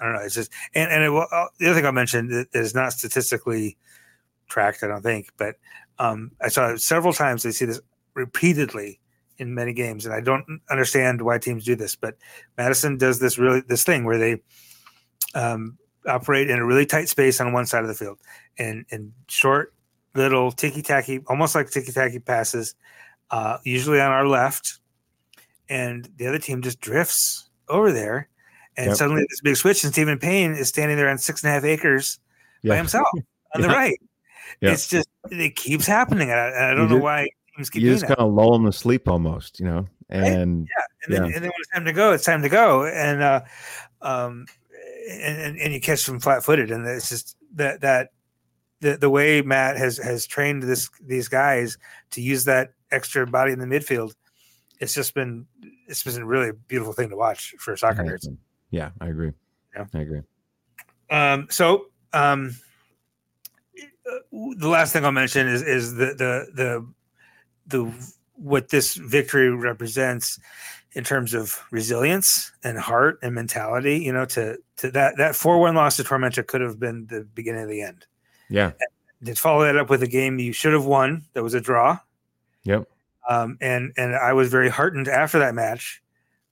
[0.01, 0.21] I don't know.
[0.21, 3.77] It's just and and it, uh, the other thing I mentioned is not statistically
[4.49, 4.83] tracked.
[4.83, 5.57] I don't think, but
[5.99, 7.43] um, I saw several times.
[7.43, 7.81] They see this
[8.15, 9.01] repeatedly
[9.39, 11.97] in many games, and I don't understand why teams do this.
[11.97, 12.17] But
[12.57, 14.43] Madison does this really this thing where they
[15.35, 18.19] um, operate in a really tight space on one side of the field,
[18.59, 19.73] and and short
[20.15, 22.75] little ticky tacky, almost like ticky tacky passes,
[23.31, 24.81] uh, usually on our left,
[25.69, 28.29] and the other team just drifts over there.
[28.79, 28.97] And Yep.
[28.97, 31.65] suddenly, this big switch, and Stephen Payne is standing there on six and a half
[31.65, 32.19] acres
[32.65, 33.09] by himself
[33.55, 34.01] on the right.
[34.61, 34.71] Yeah.
[34.73, 36.31] It's just it keeps happening.
[36.31, 38.53] and I, I don't You know just- why teams keep You just kind of lull
[38.53, 39.87] them to sleep almost, you know.
[40.09, 40.69] And And
[41.09, 42.87] then, and then when it's time to go, it's time to go.
[42.87, 43.41] And uh,
[44.01, 44.47] um,
[45.11, 48.11] and, and and you catch them flat footed, and it's just that that
[48.81, 51.77] the the way Matt has has trained this these guys
[52.13, 54.15] to use that extra body in the midfield.
[54.81, 55.47] It's just been
[55.89, 58.29] it's been a really beautiful thing to watch for soccer nerds.
[58.71, 59.33] Yeah, I agree.
[59.75, 59.87] Yeah.
[59.95, 60.21] I agree.
[61.11, 62.57] Um, so um,
[64.33, 66.87] the last thing I'll mention is is the the the
[67.67, 70.39] the what this victory represents
[70.93, 73.99] in terms of resilience and heart and mentality.
[73.99, 77.23] You know, to to that that four one loss to Tormenta could have been the
[77.35, 78.07] beginning of the end.
[78.49, 78.73] Yeah.
[79.25, 81.99] To follow that up with a game you should have won, that was a draw.
[82.65, 82.89] Yep.
[83.29, 86.03] Um, and and I was very heartened after that match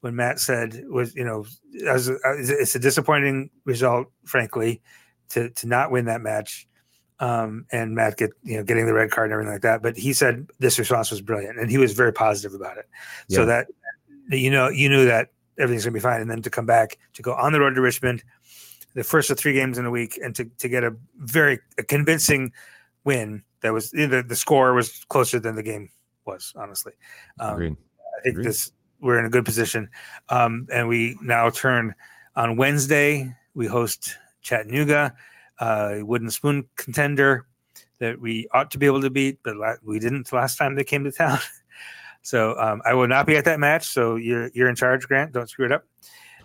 [0.07, 1.45] when Matt said was you know
[1.87, 4.81] as a, it's a disappointing result, frankly,
[5.31, 6.69] to to not win that match.
[7.19, 9.83] Um, and Matt get you know getting the red card and everything like that.
[9.83, 12.89] But he said this response was brilliant, and he was very positive about it.
[13.29, 13.47] So Yeah.
[13.47, 13.67] that
[14.29, 17.23] you know you knew that everything's gonna be fine, and then to come back to
[17.23, 18.23] go on the road to Richmond,
[18.95, 21.83] the first of three games in a week, and to, to get a very a
[21.83, 22.53] convincing
[23.05, 25.91] win that was the, the score was closer than the game
[26.25, 26.53] was.
[26.55, 26.93] Honestly,
[27.41, 27.77] um.
[28.19, 28.47] I think Agreed.
[28.47, 29.89] this we're in a good position,
[30.29, 31.95] um, and we now turn
[32.35, 33.35] on Wednesday.
[33.55, 35.15] We host Chattanooga,
[35.59, 37.47] uh, wooden spoon contender
[37.99, 40.85] that we ought to be able to beat, but la- we didn't last time they
[40.85, 41.39] came to town.
[42.23, 43.87] so um, I will not be at that match.
[43.89, 45.33] So you're you're in charge, Grant.
[45.33, 45.85] Don't screw it up.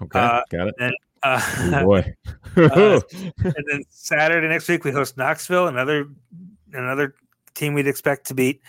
[0.01, 0.75] Okay, Uh, got it.
[0.79, 0.91] Uh,
[1.23, 2.13] Oh, boy.
[2.57, 2.99] uh,
[3.37, 6.07] and then Saturday next week we host Knoxville, another
[6.73, 7.13] another
[7.53, 8.61] team we'd expect to beat.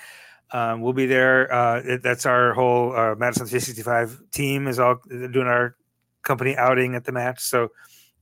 [0.53, 1.53] Um, we'll be there.
[1.53, 5.77] Uh, it- that's our whole uh, Madison 365 team is all doing our
[6.23, 7.41] company outing at the match.
[7.41, 7.69] So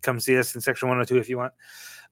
[0.03, 1.53] come see us in section 102 if you want.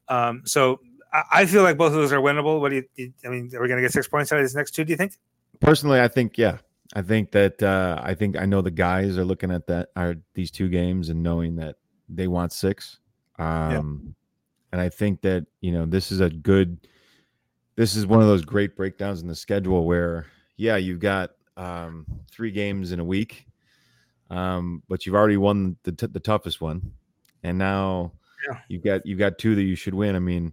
[0.09, 0.81] Um, so
[1.13, 2.61] I, I feel like both of those are winnable.
[2.61, 2.85] What do you?
[2.97, 4.85] you- I mean, are we going to get six points out of these next two?
[4.85, 5.13] Do you think?
[5.61, 6.59] Personally, I think yeah.
[6.95, 10.17] I think that uh, I think I know the guys are looking at that are
[10.35, 11.77] these two games and knowing that
[12.09, 12.99] they want six.
[13.39, 14.15] Um,
[14.73, 16.79] and I think that you know this is a good.
[17.79, 20.27] This is one of those great breakdowns in the schedule where
[20.57, 23.47] yeah you've got um, three games in a week,
[24.31, 26.91] um, but you've already won the t- the toughest one,
[27.45, 28.11] and now
[28.51, 28.59] Yeah.
[28.67, 30.17] you've got you've got two that you should win.
[30.17, 30.53] I mean,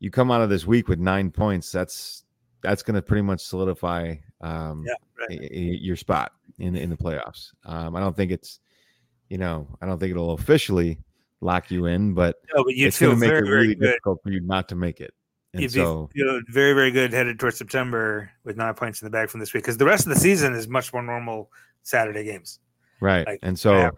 [0.00, 1.70] you come out of this week with nine points.
[1.70, 2.24] That's
[2.60, 5.40] that's going to pretty much solidify um, Yeah, right.
[5.40, 7.52] i- i- your spot in in the playoffs.
[7.66, 8.58] Um, I don't think it's
[9.28, 10.98] you know I don't think it'll officially
[11.40, 14.20] lock you in, but No, but you'd it's going to make very, it really difficult
[14.24, 15.14] for you not to make it.
[15.54, 19.06] And You'd so be feel very, very good headed towards September with nine points in
[19.06, 21.50] the bag from this week because the rest of the season is much more normal
[21.82, 22.60] Saturday games.
[23.00, 23.72] right, like, and so.
[23.76, 23.90] yeah,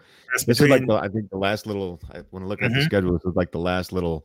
[0.47, 2.79] This is like the, I think the last little I- when I look at the
[2.79, 2.85] Mhm.
[2.85, 4.25] schedule, this is like the last little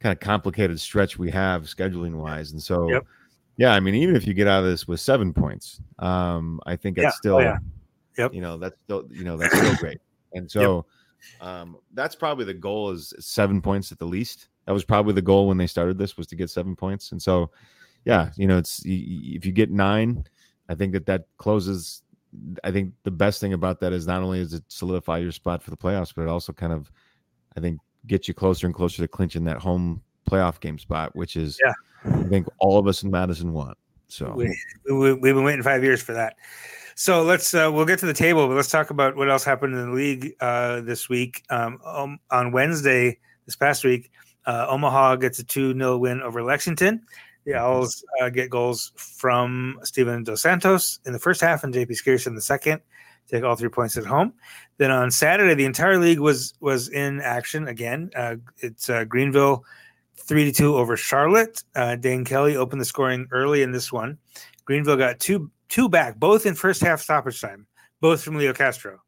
[0.00, 2.52] kind of complicated stretch we have scheduling wise.
[2.52, 3.06] And so Yep.
[3.56, 6.76] yeah, I mean, even if you get out of this with seven points, um, I
[6.76, 7.04] think Yeah.
[7.04, 7.56] that's Oh, still yeah.
[8.18, 8.34] Yep.
[8.34, 9.98] you know, that's still you know, that's still great.
[10.34, 10.84] And so
[11.40, 14.48] um that's probably the goal is seven points at the least.
[14.66, 17.12] That was probably the goal when they started this was to get seven points.
[17.12, 17.50] And so
[18.04, 20.24] yeah, you know, it's if you get nine,
[20.68, 22.02] I think that that closes
[22.62, 25.62] I think the best thing about that is not only does it solidify your spot
[25.62, 26.90] for the playoffs, but it also kind of,
[27.56, 31.36] I think, gets you closer and closer to clinching that home playoff game spot, which
[31.36, 31.72] is, Yeah.
[32.04, 33.76] I think, all of us in Madison want.
[34.08, 34.56] So, we,
[34.90, 36.36] we, we've been waiting five years for that.
[36.94, 39.74] So let's uh, we'll get to the table, but let's talk about what else happened
[39.74, 41.42] in the league uh, this week.
[41.48, 44.10] Um, um, on Wednesday, this past week,
[44.46, 47.02] uh, Omaha gets a two 0 win over Lexington.
[47.44, 51.96] The Owls uh, get goals from Steven Dos Santos in the first half and JP
[51.96, 52.80] Scearce in the second.
[53.28, 54.34] Take all three points at home.
[54.76, 58.10] Then on Saturday, the entire league was was in action again.
[58.14, 59.64] Uh, it's uh, Greenville
[60.16, 61.62] three to two over Charlotte.
[61.74, 64.18] Uh, Dane Kelly opened the scoring early in this one.
[64.64, 67.66] Greenville got two two back, both in first half stoppage time,
[68.00, 69.00] both from Leo Castro,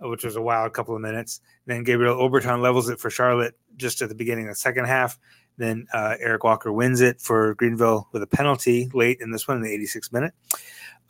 [0.00, 1.40] which was a wild couple of minutes.
[1.66, 5.18] Then Gabriel Obertan levels it for Charlotte just at the beginning of the second half.
[5.56, 9.58] Then uh, Eric Walker wins it for Greenville with a penalty late in this one
[9.58, 10.32] in the 86th minute.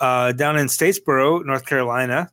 [0.00, 2.30] Uh, down in Statesboro, North Carolina,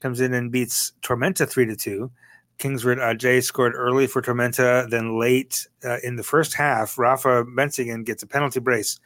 [0.00, 2.10] comes in and beats Tormenta three to two.
[2.58, 8.04] Kingsford Adjei scored early for Tormenta, then late uh, in the first half, Rafa Bensigan
[8.04, 8.98] gets a penalty brace.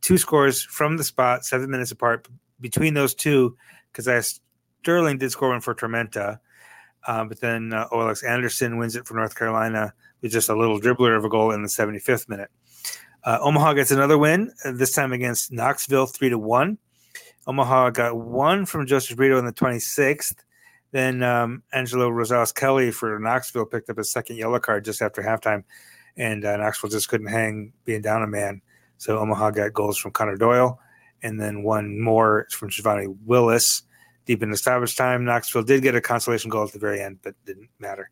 [0.00, 2.28] Two scores from the spot, seven minutes apart
[2.60, 3.56] between those two,
[3.90, 4.04] because
[4.82, 6.38] Sterling did score one for Tormenta,
[7.06, 10.80] uh, but then uh, Oalex Anderson wins it for North Carolina with just a little
[10.80, 12.50] dribbler of a goal in the 75th minute.
[13.24, 16.78] Uh, Omaha gets another win, uh, this time against Knoxville, three to one.
[17.46, 20.36] Omaha got one from Joseph Brito in the 26th.
[20.92, 25.22] Then um, Angelo Rosales Kelly for Knoxville picked up his second yellow card just after
[25.22, 25.64] halftime,
[26.16, 28.62] and uh, Knoxville just couldn't hang being down a man.
[28.96, 30.78] So Omaha got goals from Connor Doyle,
[31.22, 33.82] and then one more from Giovanni Willis
[34.28, 35.24] deep in the stoppage time.
[35.24, 38.10] Knoxville did get a consolation goal at the very end, but didn't matter.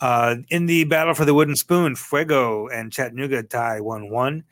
[0.00, 4.44] Uh, in the battle for the wooden spoon, Fuego and Chattanooga tie 1 1.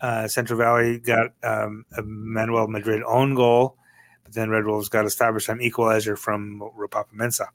[0.00, 3.76] Uh, Central Valley got um, a Manuel Madrid own goal,
[4.24, 7.48] but then Red Wolves got a stoppage time equalizer from Rapapa Mensa.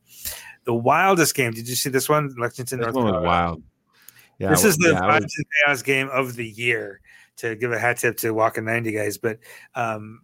[0.65, 2.33] The wildest game, did you see this one?
[2.37, 3.27] Lexington, this North one was Carolina.
[3.27, 3.63] wild.
[4.39, 7.01] Yeah, this is the yeah, was- chaos game of the year
[7.37, 9.17] to give a hat tip to Walking 90 guys.
[9.17, 9.39] But
[9.73, 10.21] um,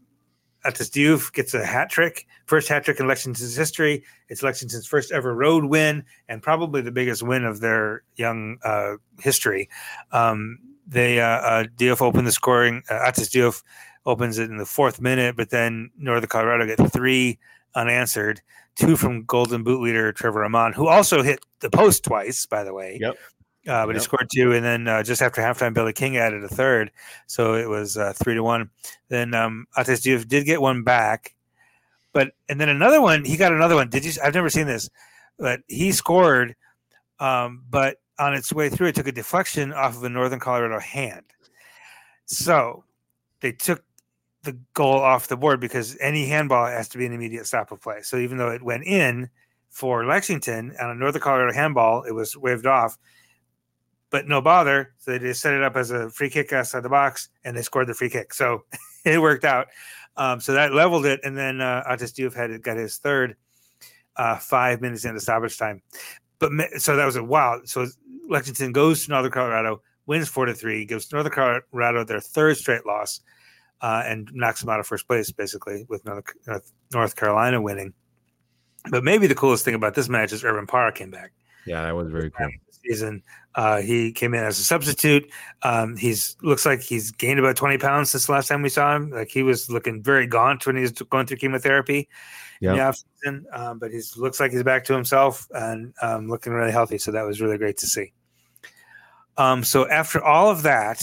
[0.70, 4.04] Atis Diouf gets a hat trick, first hat trick in Lexington's history.
[4.28, 8.98] It's Lexington's first ever road win and probably the biggest win of their young uh,
[9.20, 9.68] history.
[10.12, 12.84] Um, they uh, uh, Diouf opened the scoring.
[12.90, 13.64] Uh, Atis Diouf
[14.06, 17.40] opens it in the fourth minute, but then Northern Colorado get three
[17.76, 18.42] unanswered.
[18.76, 22.74] Two from Golden Boot leader Trevor Amann, who also hit the post twice, by the
[22.74, 22.98] way.
[23.02, 23.18] Yep.
[23.70, 26.48] Uh, but he scored two, and then uh, just after halftime, Billy King added a
[26.48, 26.92] third,
[27.28, 28.70] so it was uh, three to one.
[29.10, 31.36] Then um, Ates Diouf did get one back,
[32.12, 33.24] but and then another one.
[33.26, 33.90] He got another one.
[33.90, 34.14] Did you?
[34.24, 34.90] I've never seen this,
[35.38, 36.56] but he scored.
[37.20, 40.80] Um, but on its way through, it took a deflection off of a Northern Colorado
[40.80, 41.26] hand.
[42.26, 42.84] So
[43.42, 43.84] they took
[44.44, 47.82] the goal off the board because any handball has to be an immediate stop of
[47.82, 48.02] play.
[48.02, 49.30] So even though it went in
[49.70, 52.98] for Lexington on a Northern Colorado handball, it was waved off,
[54.10, 54.94] but no bother.
[54.98, 57.62] So they just set it up as a free kick outside the box and they
[57.62, 58.34] scored the free kick.
[58.34, 58.64] So
[59.06, 59.68] it worked out.
[60.18, 61.20] Um, so that leveled it.
[61.24, 63.36] And then uh, Atis Diouf had got his third
[64.18, 65.82] uh, five minutes into stoppage time.
[66.40, 67.62] But so that was a wow.
[67.66, 67.88] So
[68.30, 72.86] Lexington goes to Northern Colorado, wins four to three, gives Northern Colorado their third straight
[72.86, 73.22] loss,
[73.82, 77.94] uh, and knocks them out of first place, basically, with North, Carolina winning.
[78.90, 81.32] But maybe the coolest thing about this match is Irvin Parra came back.
[81.66, 82.50] Yeah, that was very cool.
[82.90, 83.24] Season,
[83.56, 85.30] uh, he came in as a substitute.
[85.62, 88.96] Um, he's looks like he's gained about twenty pounds since the last time we saw
[88.96, 89.12] him.
[89.12, 92.10] Like he was looking very gaunt when he was going through chemotherapy.
[92.62, 92.92] Yeah,
[93.54, 96.98] um, but he looks like he's back to himself and um, looking really healthy.
[96.98, 98.12] So that was really great to see.
[99.38, 101.02] Um, so after all of that,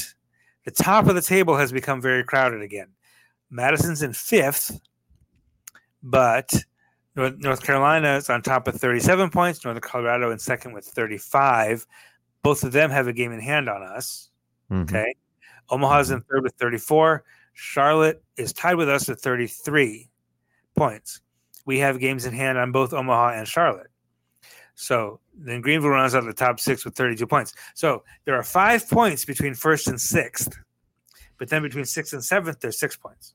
[0.64, 2.88] the top of the table has become very crowded again.
[3.48, 4.78] Madison's in fifth,
[6.02, 6.52] but
[7.16, 9.64] North, North Carolina is on top of 37 points.
[9.64, 11.86] Northern Colorado in second with 35.
[12.42, 14.30] Both of them have a game in hand on us.
[14.70, 14.82] Mm-hmm.
[14.94, 15.14] Okay.
[15.70, 17.24] Omaha's in third with 34.
[17.54, 20.08] Charlotte is tied with us at 33
[20.76, 21.20] points.
[21.64, 23.90] We have games in hand on both Omaha and Charlotte.
[24.74, 27.54] So then Greenville runs out of the top six with 32 points.
[27.74, 30.56] So there are five points between first and sixth,
[31.38, 33.34] but then between sixth and seventh, there's six points.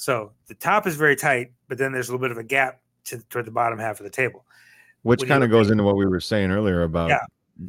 [0.00, 2.80] So the top is very tight, but then there's a little bit of a gap
[3.04, 4.46] to, toward the bottom half of the table.
[5.02, 7.20] Which kind of goes into what we were saying earlier about yeah.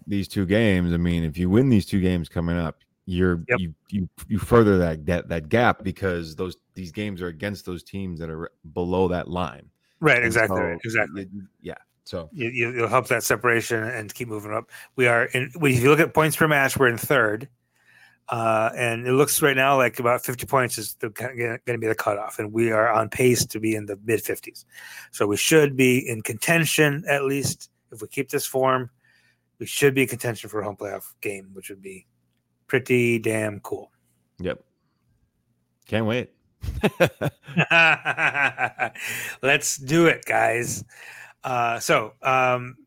[0.08, 0.94] these two games.
[0.94, 3.60] I mean, if you win these two games coming up, you're yep.
[3.60, 7.84] you you you further that, that that gap because those these games are against those
[7.84, 9.70] teams that are below that line.
[10.00, 11.28] Right, exactly, so, exactly.
[11.62, 11.76] Yeah.
[12.06, 14.70] So you, will help that separation and keep moving up.
[14.96, 15.52] We are in.
[15.54, 17.50] If you look at points per match, we're in third,
[18.32, 21.94] uh, and it looks right now like about fifty points is going to be the
[21.94, 24.66] cutoff, and we are on pace to be in the mid fifties.
[25.12, 28.90] So we should be in contention at least if we keep this form.
[29.60, 32.08] We should be in contention for a home playoff game, which would be
[32.68, 33.92] pretty damn cool.
[34.40, 34.64] Yep.
[35.88, 36.32] Can't wait.
[39.42, 40.86] Let's do it, guys.
[41.44, 42.78] Uh, so um,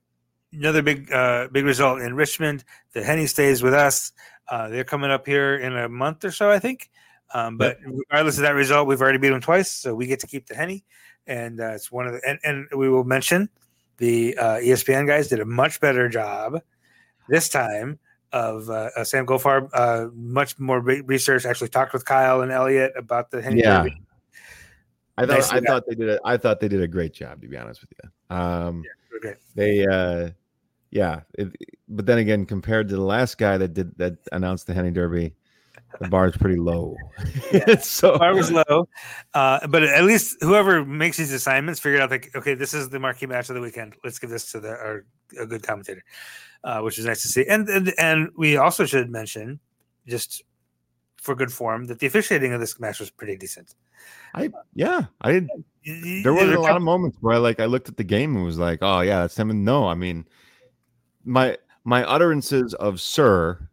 [0.54, 2.64] another big uh, big result in Richmond.
[2.92, 4.12] The Henny stays with us.
[4.48, 6.90] Uh, they're coming up here in a month or so, I think.
[7.32, 7.94] Um, but yep.
[7.96, 10.54] regardless of that result, we've already beat them twice, so we get to keep the
[10.54, 10.84] Henny,
[11.26, 12.20] and uh, it's one of the.
[12.26, 13.48] And, and we will mention
[13.96, 16.60] the uh, ESPN guys did a much better job
[17.28, 17.98] this time
[18.32, 19.70] of uh, uh, Sam Goldfarb.
[19.72, 21.46] Uh, much more re- research.
[21.46, 23.60] Actually, talked with Kyle and Elliot about the Henny.
[23.60, 23.78] Yeah.
[23.78, 24.00] Derby.
[25.16, 27.48] I thought I thought they did a, I thought they did a great job to
[27.48, 28.36] be honest with you.
[28.36, 29.38] Um, yeah, okay.
[29.54, 30.30] They uh,
[30.94, 31.52] yeah, it,
[31.88, 35.34] but then again, compared to the last guy that did that announced the Henny Derby,
[36.00, 36.96] the bar is pretty low.
[37.52, 38.88] Yeah, so bar was low,
[39.34, 43.00] uh, but at least whoever makes these assignments figured out like, okay, this is the
[43.00, 43.94] marquee match of the weekend.
[44.04, 45.04] Let's give this to the our
[45.38, 46.04] a good commentator,
[46.62, 47.44] uh, which is nice to see.
[47.44, 49.58] And, and and we also should mention,
[50.06, 50.44] just
[51.16, 53.74] for good form, that the officiating of this match was pretty decent.
[54.32, 55.44] I yeah, I
[56.22, 58.44] there was a lot of moments where I like I looked at the game and
[58.44, 59.64] was like, oh yeah, that's him.
[59.64, 60.24] no, I mean,
[61.24, 63.68] my my utterances of "sir"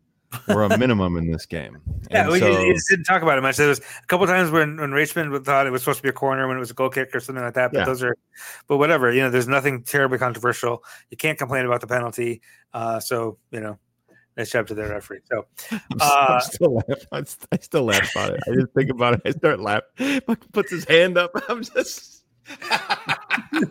[0.47, 1.77] were a minimum in this game.
[2.09, 3.57] yeah, we so, just didn't talk about it much.
[3.57, 6.13] There was a couple times when when Richmond thought it was supposed to be a
[6.13, 7.71] corner when it was a goal kick or something like that.
[7.71, 7.85] But yeah.
[7.85, 8.15] those are,
[8.67, 9.11] but whatever.
[9.11, 10.83] You know, there's nothing terribly controversial.
[11.09, 12.41] You can't complain about the penalty.
[12.73, 13.77] Uh, so you know,
[14.37, 15.21] nice job to the referee.
[15.25, 15.45] So,
[15.99, 17.05] uh, I'm still laugh.
[17.51, 18.39] I still laugh about it.
[18.47, 19.21] I just think about it.
[19.25, 20.21] I start laughing.
[20.51, 21.31] Puts his hand up.
[21.49, 22.23] I'm just.
[22.69, 23.69] what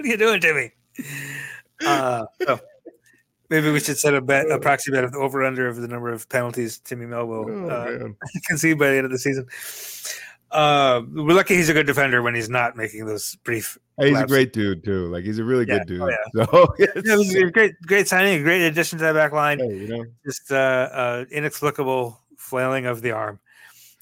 [0.00, 0.72] are you doing, Timmy?
[1.84, 2.60] Uh, so
[3.50, 5.88] maybe we should set a bet, a proxy bet of the over under of the
[5.88, 8.08] number of penalties Timmy Mehl will oh, uh,
[8.46, 9.46] concede by the end of the season.
[10.50, 13.76] Uh, we're lucky he's a good defender when he's not making those brief.
[14.00, 15.06] He's a great dude too.
[15.08, 15.78] Like he's a really yeah.
[15.78, 16.02] good dude.
[16.02, 16.16] Oh, yeah.
[16.46, 19.58] So yeah, it was a great, great signing, a great addition to that back line.
[19.58, 20.04] Hey, you know?
[20.24, 23.40] Just uh, uh, inexplicable flailing of the arm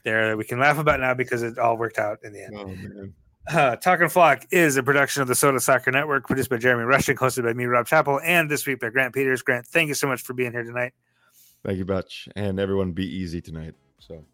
[0.04, 2.54] there that we can laugh about now because it all worked out in the end.
[2.56, 3.08] Oh.
[3.48, 7.16] Uh, Talking Flock is a production of the Soda Soccer Network, produced by Jeremy Rushing,
[7.16, 9.44] hosted by me, Rob Chappell, and this week by Grant Pieters.
[9.44, 10.92] Grant, thank you so much for being here tonight.
[11.64, 13.74] Thank you, Butch, and everyone be easy tonight.
[14.00, 14.24] So,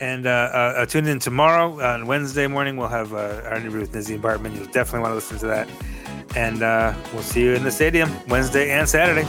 [0.00, 2.76] and uh, uh, tune in tomorrow on Wednesday morning.
[2.76, 4.54] We'll have uh, our interview with Nazim Bartman.
[4.56, 5.68] You'll definitely want to listen to that,
[6.36, 9.26] and uh, we'll see you in the stadium Wednesday and Saturday.